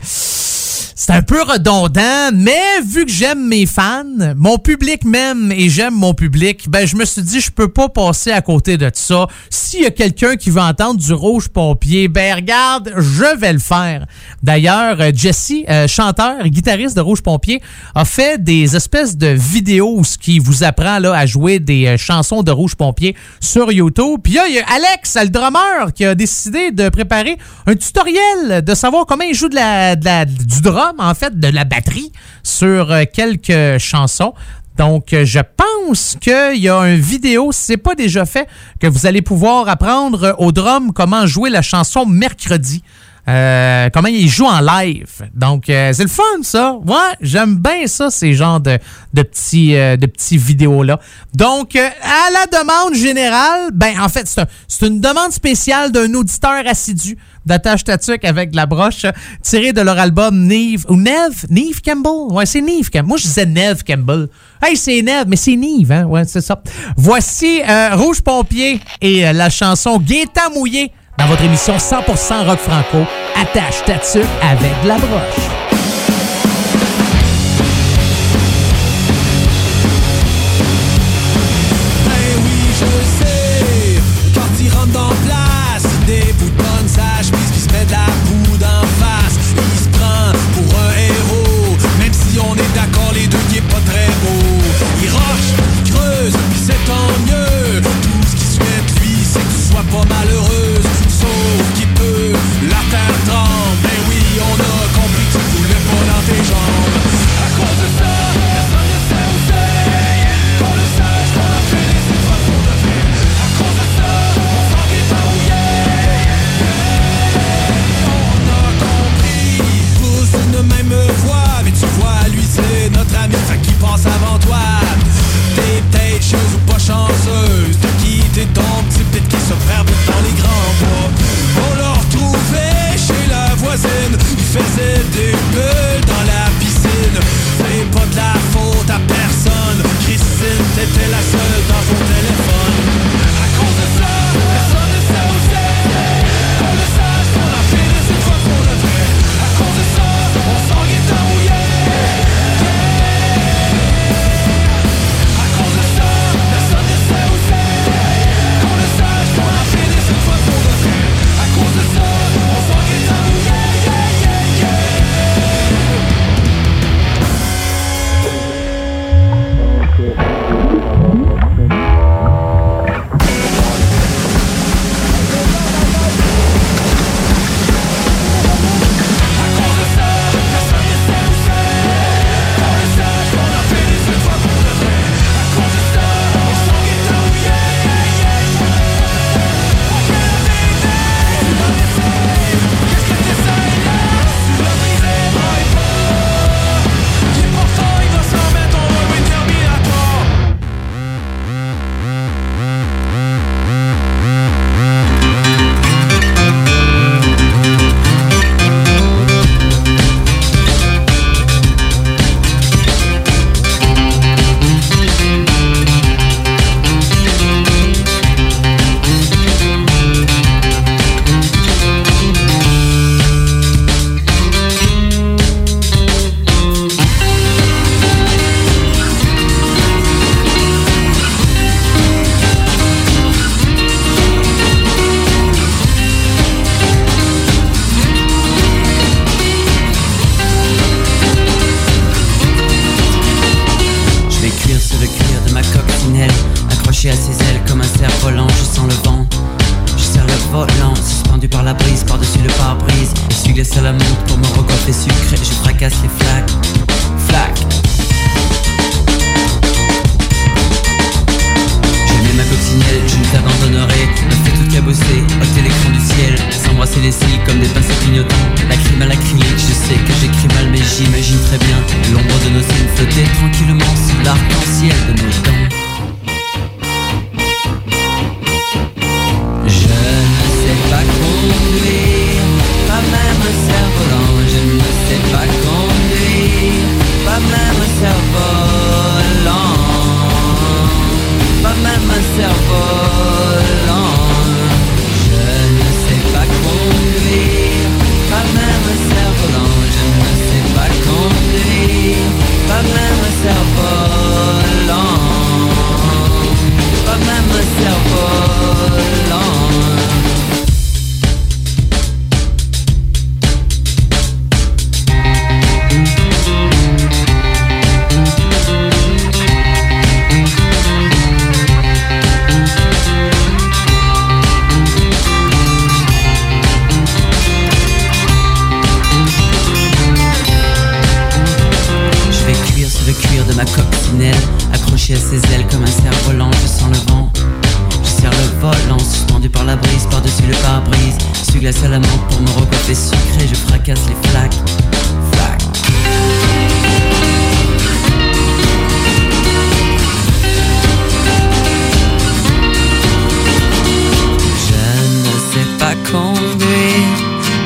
[1.01, 4.03] c'est un peu redondant, mais vu que j'aime mes fans,
[4.35, 7.87] mon public m'aime et j'aime mon public, ben je me suis dit je peux pas
[7.87, 9.27] passer à côté de ça.
[9.49, 13.59] S'il y a quelqu'un qui veut entendre du rouge pompier, ben regarde, je vais le
[13.59, 14.07] faire.
[14.43, 17.61] D'ailleurs, euh, Jesse, euh, chanteur, guitariste de Rouge Pompier,
[17.95, 21.97] a fait des espèces de vidéos ce qui vous apprend là à jouer des euh,
[21.97, 24.19] chansons de Rouge Pompier sur YouTube.
[24.21, 28.65] Puis là, il y a Alex, le drummer, qui a décidé de préparer un tutoriel
[28.65, 31.63] de savoir comment il joue de la, de la- du drum, en fait, de la
[31.63, 32.11] batterie
[32.43, 34.33] sur euh, quelques chansons.
[34.77, 38.47] Donc, euh, je pense qu'il y a une vidéo, si ce n'est pas déjà fait,
[38.79, 42.83] que vous allez pouvoir apprendre euh, au drum comment jouer la chanson mercredi.
[43.93, 45.29] Comment il joue en live.
[45.35, 46.79] Donc, c'est le fun, ça.
[46.83, 48.79] moi j'aime bien ça, ces genres de,
[49.13, 50.99] de petits, petits vidéos-là.
[51.35, 54.27] Donc, à la demande générale, ben, en fait,
[54.67, 59.05] c'est une demande spéciale d'un auditeur assidu d'attache statique avec de la broche
[59.41, 61.45] tirée de leur album Neve ou Neve?
[61.49, 62.35] Neve Campbell?
[62.35, 63.07] Ouais, c'est Neve Campbell.
[63.07, 64.27] Moi je disais Neve Campbell.
[64.61, 66.05] Hey, c'est Neve, mais c'est Neve hein?
[66.05, 66.61] Ouais, c'est ça.
[66.97, 72.59] Voici euh, Rouge Pompier et euh, la chanson Gaétan mouillé dans votre émission 100% rock
[72.59, 73.05] franco.
[73.35, 75.68] Attache statique avec de la broche.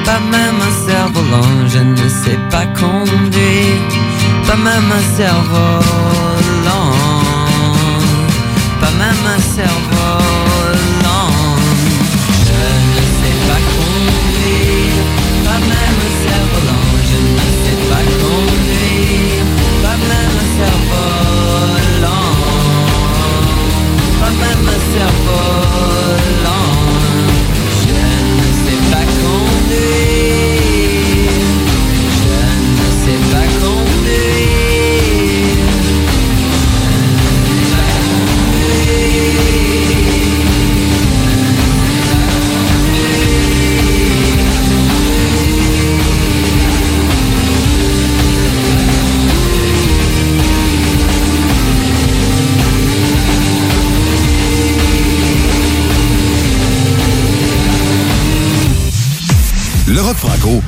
[0.06, 3.82] Pas même un cerf-volant, je ne sais pas conduire.
[4.46, 6.92] Pas même un cerf-volant.
[8.80, 9.93] Pas même un cerveau.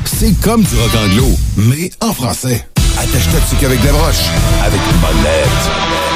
[0.05, 2.65] C'est comme du rock anglo, mais en français.
[2.97, 4.29] Attache-toi dessus qu'avec des broches,
[4.63, 6.14] avec une bonne lettre.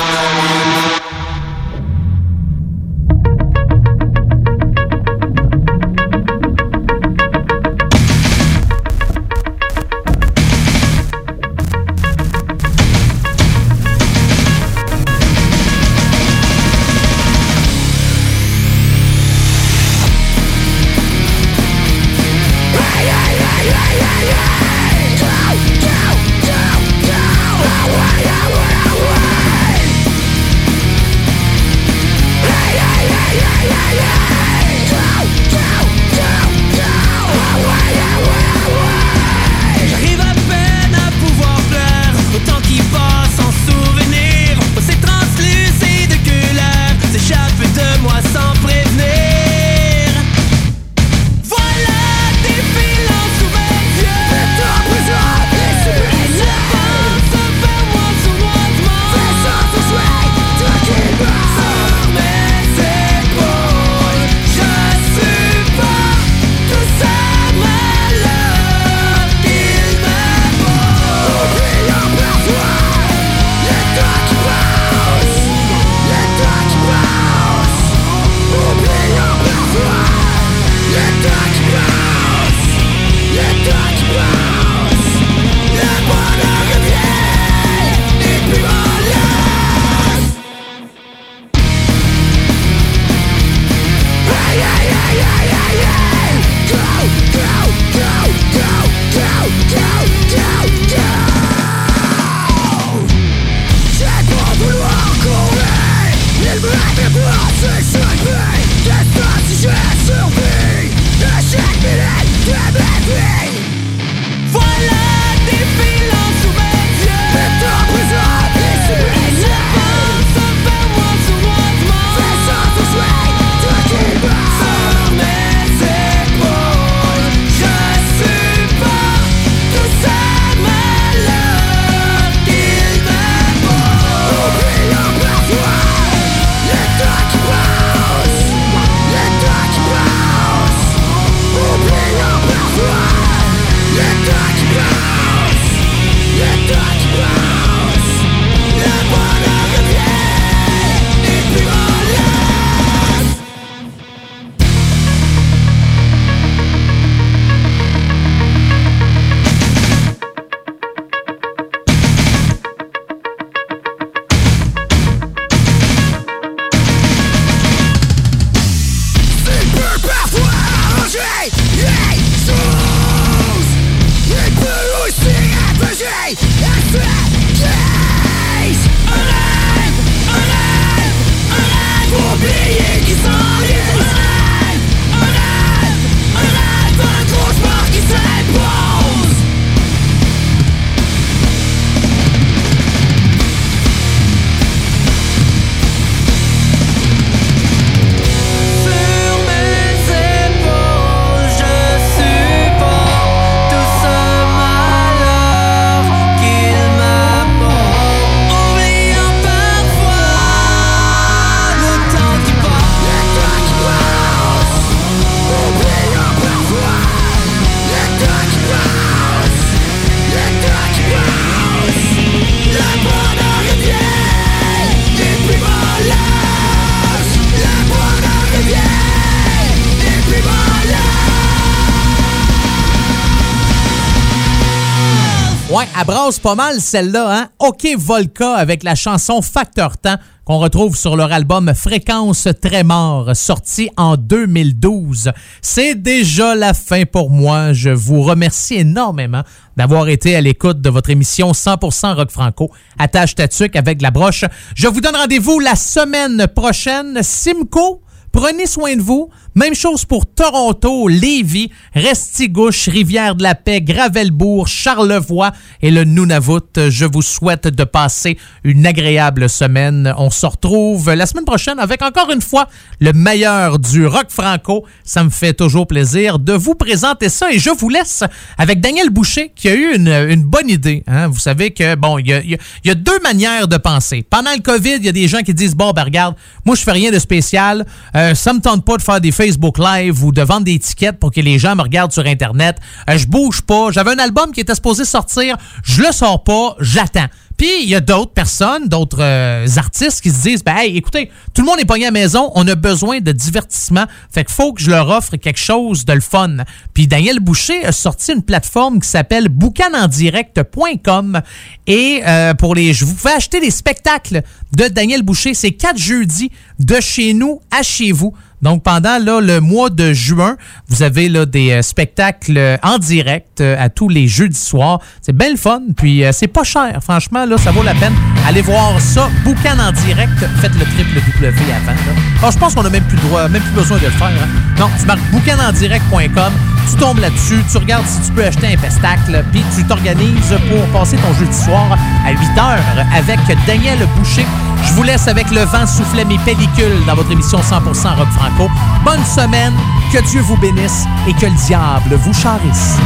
[236.10, 237.50] Brasse pas mal celle-là, hein?
[237.60, 243.36] OK Volca avec la chanson Facteur Temps qu'on retrouve sur leur album Fréquence très mort,
[243.36, 245.32] sorti en 2012.
[245.62, 247.74] C'est déjà la fin pour moi.
[247.74, 249.44] Je vous remercie énormément
[249.78, 252.72] d'avoir été à l'écoute de votre émission 100% Rock Franco.
[252.98, 254.46] Attache ta tuque avec la broche.
[254.74, 257.20] Je vous donne rendez-vous la semaine prochaine.
[257.22, 259.30] Simco, prenez soin de vous.
[259.56, 265.52] Même chose pour Toronto, Lévis, Restigouche, Rivière-de-la-Paix, Gravelbourg, Charlevoix
[265.82, 266.90] et le Nunavut.
[266.90, 270.14] Je vous souhaite de passer une agréable semaine.
[270.18, 272.68] On se retrouve la semaine prochaine avec encore une fois
[273.00, 274.86] le meilleur du rock franco.
[275.04, 278.24] Ça me fait toujours plaisir de vous présenter ça et je vous laisse
[278.58, 281.04] avec Daniel Boucher qui a eu une, bonne idée.
[281.08, 281.28] hein.
[281.28, 284.24] Vous savez que, bon, il y a deux manières de penser.
[284.30, 286.36] Pendant le COVID, il y a des gens qui disent, bon, ben regarde,
[286.66, 287.86] moi je fais rien de spécial.
[288.16, 291.18] Euh, ça me tente pas de faire des Facebook Live ou de vendre des tickets
[291.18, 292.76] pour que les gens me regardent sur Internet.
[293.10, 293.90] Euh, je bouge pas.
[293.90, 295.56] J'avais un album qui était supposé sortir.
[295.82, 296.76] Je le sors pas.
[296.82, 297.28] J'attends.
[297.60, 301.30] Puis il y a d'autres personnes, d'autres euh, artistes qui se disent ben hey, écoutez,
[301.54, 304.56] tout le monde est pogné à la maison, on a besoin de divertissement, fait qu'il
[304.56, 306.56] faut que je leur offre quelque chose de le fun.
[306.94, 311.42] Puis Daniel Boucher a sorti une plateforme qui s'appelle boucanendirect.com
[311.86, 314.42] et euh, pour les je vous fais acheter des spectacles
[314.74, 318.34] de Daniel Boucher, c'est quatre jeudis de chez nous à chez vous.
[318.62, 320.58] Donc, pendant le mois de juin,
[320.90, 325.00] vous avez là, des euh, spectacles euh, en direct euh, à tous les jeudis soirs.
[325.22, 327.00] C'est bien le fun, puis c'est pas cher.
[327.02, 328.14] Franchement, là, ça vaut la peine.
[328.48, 329.30] Allez voir ça.
[329.44, 330.38] Boucan en direct.
[330.62, 331.92] Faites le triple W avant.
[331.92, 332.14] là.
[332.40, 334.28] Alors, je pense qu'on a même plus droit, même plus besoin de le faire.
[334.28, 334.48] hein.
[334.80, 336.54] Non, tu marques boucanendirect.com,
[336.90, 341.00] tu tombes là-dessus, tu regardes si tu peux acheter un pestacle, puis tu t'organises pour
[341.00, 344.46] passer ton jeudi soir à 8 heures avec Daniel Boucher.
[344.86, 348.70] Je vous laisse avec le vent souffler mes pellicules dans votre émission 100% Rock Franco.
[349.04, 349.74] Bonne semaine,
[350.14, 352.98] que Dieu vous bénisse et que le diable vous charisse.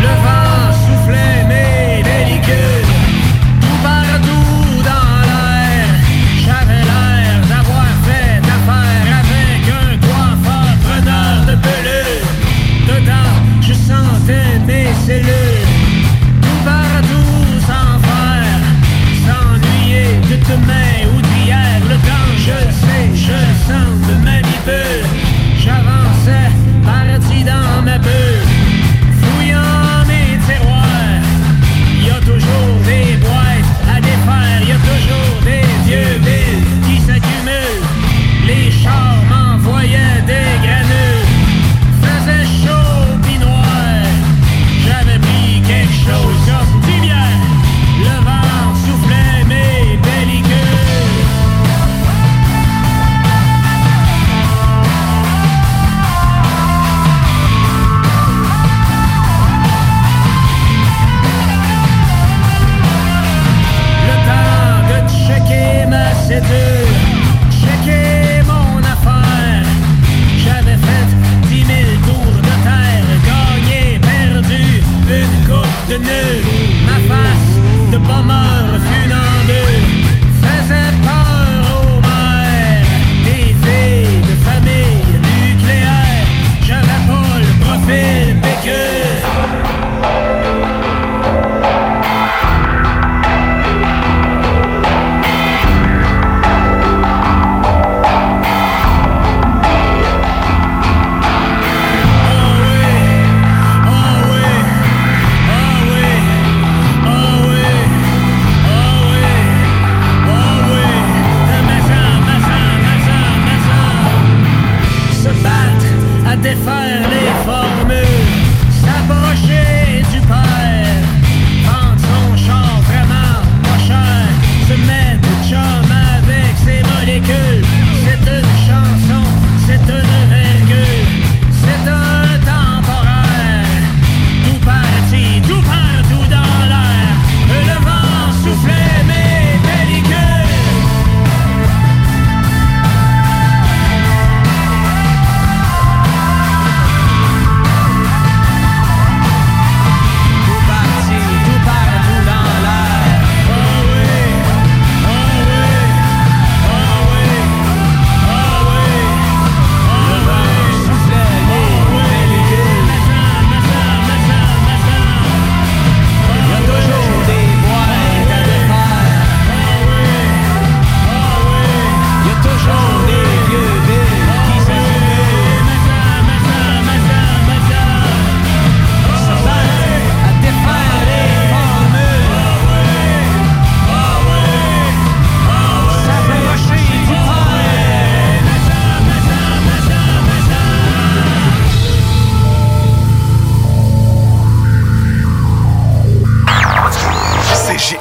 [0.00, 0.75] Le vent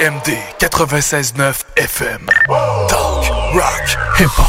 [0.06, 2.27] CJMD 96.9 FM.
[2.88, 4.45] Talk, rock, hip-hop.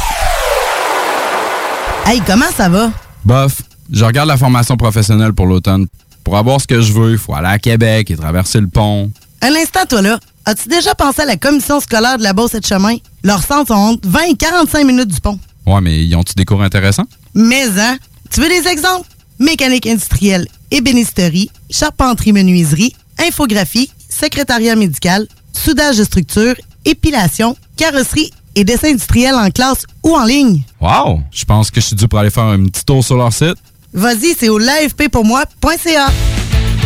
[2.05, 2.91] Hey, comment ça va?
[3.25, 3.61] Bof,
[3.91, 5.87] je regarde la formation professionnelle pour l'automne.
[6.23, 9.11] Pour avoir ce que je veux, il faut aller à Québec et traverser le pont.
[9.41, 10.19] Un instant, toi là.
[10.45, 12.97] As-tu déjà pensé à la commission scolaire de la Beauce et de Chemin?
[13.23, 15.39] Leurs centres sont entre 20 et 45 minutes du pont.
[15.65, 17.07] Ouais, mais ils ont-tu des cours intéressants?
[17.33, 17.97] Mais, hein?
[18.29, 19.07] Tu veux des exemples?
[19.39, 25.27] Mécanique industrielle, ébénisterie, charpenterie-menuiserie, infographie, secrétariat médical,
[25.57, 26.55] soudage de structure,
[26.85, 30.61] épilation, carrosserie et dessin industriel en classe ou en ligne.
[30.81, 31.21] Wow!
[31.31, 33.55] Je pense que je suis dû pour aller faire un petit tour sur leur site.
[33.93, 36.07] Vas-y, c'est au l'AFPpourmoi.ca.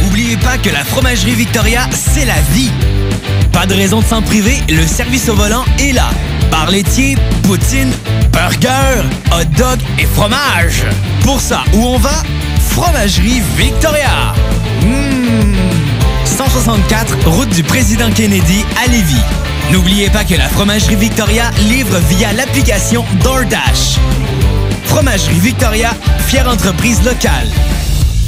[0.08, 2.72] Oubliez pas que la fromagerie Victoria, c'est la vie.
[3.52, 6.10] Pas de raison de s'en priver, le service au volant est là.
[6.50, 7.92] Bar laitier, poutine,
[8.32, 10.84] burger, hot dog et fromage.
[11.22, 12.24] Pour ça, où on va?
[12.70, 14.34] Fromagerie Victoria.
[16.42, 16.46] Mmh.
[16.46, 19.22] 164, route du président Kennedy à Lévis.
[19.72, 24.00] N'oubliez pas que la fromagerie Victoria livre via l'application DoorDash.
[24.86, 25.92] Fromagerie Victoria,
[26.26, 27.48] fière entreprise locale.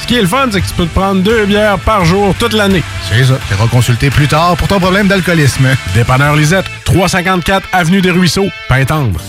[0.00, 2.34] Ce qui est le fun, c'est que tu peux te prendre deux bières par jour
[2.38, 2.82] toute l'année.
[3.08, 3.38] C'est ça.
[3.48, 5.68] Tu iras consulter plus tard pour ton problème d'alcoolisme.
[5.94, 9.20] Dépanneur Lisette, 354 Avenue des Ruisseaux, Pintendre.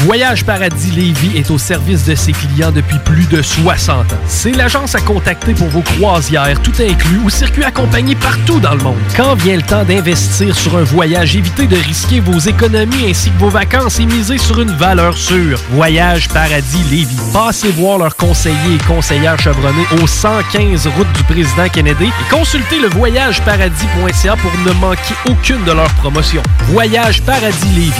[0.00, 4.16] Voyage Paradis Lévis est au service de ses clients depuis plus de 60 ans.
[4.26, 8.82] C'est l'agence à contacter pour vos croisières, tout inclus, ou circuits accompagnés partout dans le
[8.82, 8.98] monde.
[9.16, 13.38] Quand vient le temps d'investir sur un voyage, évitez de risquer vos économies ainsi que
[13.38, 15.58] vos vacances et misez sur une valeur sûre.
[15.70, 17.16] Voyage Paradis Lévis.
[17.32, 22.78] Passez voir leurs conseillers et conseillères chevronnés au 115 route du président Kennedy et consultez
[22.78, 26.42] le voyageparadis.ca pour ne manquer aucune de leurs promotions.
[26.68, 27.92] Voyage Paradis Lévis.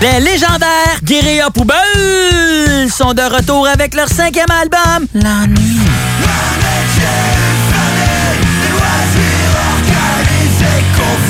[0.00, 5.80] Les légendaires Guérilla Poubelle sont de retour avec leur cinquième album, La Nuit.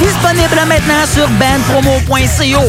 [0.00, 2.60] Disponible maintenant sur bandpromo.co.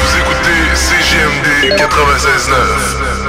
[0.00, 1.46] Vous écoutez CJMD
[1.76, 3.19] 96.9.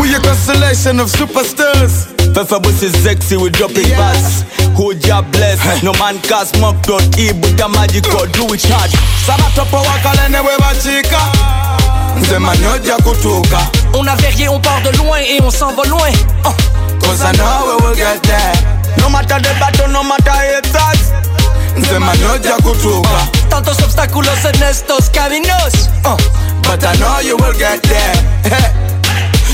[0.00, 2.08] We a constellation of superstars.
[2.34, 4.44] Boss is sexy with dropping bass.
[4.76, 5.82] Who ya bless?
[5.82, 8.90] No man cast mock dot e but a magic or do it hard.
[9.26, 11.20] Sana topo wakalene we bachika.
[12.16, 13.60] Nzema nyoja kutuka.
[13.94, 16.12] On avait rien, on part de loin et on s'en va loin.
[16.44, 16.54] Oh.
[17.02, 18.54] Cause I know we will get there.
[18.98, 21.12] No matter the battle, no matter haters.
[21.76, 23.28] Nzema nyoja kutuka.
[23.48, 25.88] Tantos obstáculos en estos caminos.
[26.04, 26.16] Oh.
[26.62, 28.89] But I know you will get there.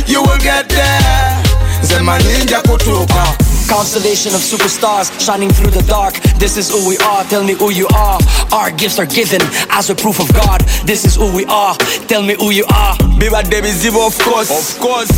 [0.06, 1.42] You will get there.
[1.82, 3.26] Nzema ninja kutuka.
[3.68, 6.14] Constellation of superstars shining through the dark.
[6.38, 7.24] This is who we are.
[7.24, 8.18] Tell me who you are.
[8.52, 10.60] Our gifts are given as a proof of God.
[10.86, 11.74] This is who we are.
[12.06, 12.96] Tell me who you are.
[13.18, 15.10] bibadde bizibu of course of course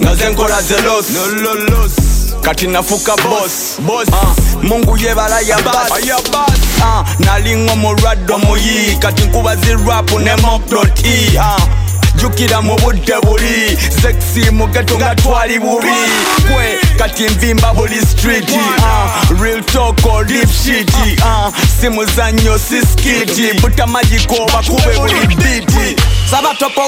[0.00, 1.92] naze nkola zelos nololos
[2.42, 5.90] kati nafuka boss boss uh, mungu yebala ya bas
[6.80, 11.62] uh, nalinga omulwadde omuyi kati nkuba zirapu ne mokdot e uh,
[12.16, 15.88] jukira mu budde buli sexy mu geto nga twali bubi.
[16.46, 20.90] Kwe kati nvimba buli street uh, real talk or deep shit
[21.22, 21.50] uh,
[21.80, 25.96] si muzannyo si skiti buta magiko bakube buli biti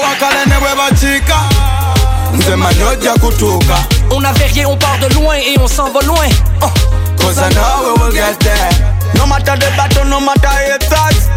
[0.01, 1.39] wakalene bwe bakiika
[2.33, 3.77] nze manyi ojja kutuuka
[4.09, 6.29] On avait rien, on part de loin et on s'en va loin.
[6.61, 6.71] Oh.
[7.19, 8.95] Cause I know we will get there.
[9.15, 11.27] No matter the battle, no matter haters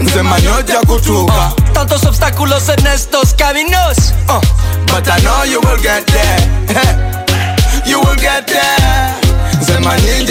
[0.00, 4.12] nsema nyoja kutuka Tantos obstáculos en estos caminos.
[4.28, 4.40] Uh.
[4.86, 6.40] But I know you will get there
[7.86, 9.24] You will get there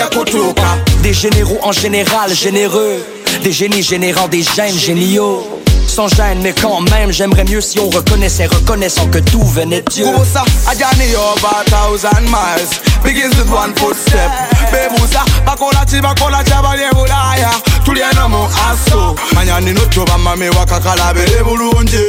[0.09, 3.03] kutuka Des généraux en général généreux.
[3.43, 5.62] Des génies générant des gènes géniaux.
[5.87, 9.89] Sans gêne, mais quand même, j'aimerais mieux si on reconnaissait, reconnaissant que tout venait de
[9.91, 10.05] Dieu.
[10.05, 12.79] Kubusa, a journey over a thousand miles.
[13.03, 14.31] Begins with one footstep
[14.71, 17.51] Bebusa, bakola chi bakola cha bali bulaya
[17.83, 21.99] Tuliena mu aso Manyani no toba mame wakakala bere bulungi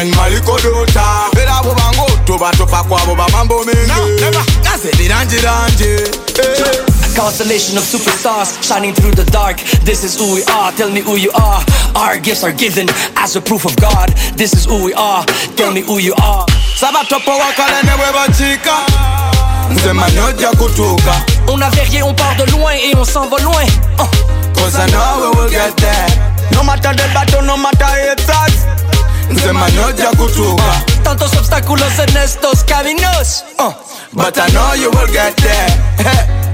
[0.00, 3.90] En malikodota Bera abo bango toba topa kwabo bamambo mengi
[4.64, 5.84] Nase biranji ranji
[6.40, 9.58] A constellation of superstars shining through the dark.
[9.86, 10.72] This is who we are.
[10.72, 11.62] Tell me who you are.
[11.94, 14.10] Our gifts are given as a proof of God.
[14.36, 15.24] This is who we are.
[15.56, 16.46] Tell me who you are.
[20.58, 21.12] Kutuka
[21.48, 23.64] On avait rien, on part de loin et on s'en va loin.
[23.98, 24.06] Uh.
[24.54, 26.06] Cause I know we will get there
[26.52, 27.86] No matter the battle, no matter
[29.30, 30.62] Nsema nyoja kutuka
[31.02, 33.44] Tantos obstáculos en estos caminos.
[33.58, 33.72] Uh.
[34.12, 36.44] But I know you will get there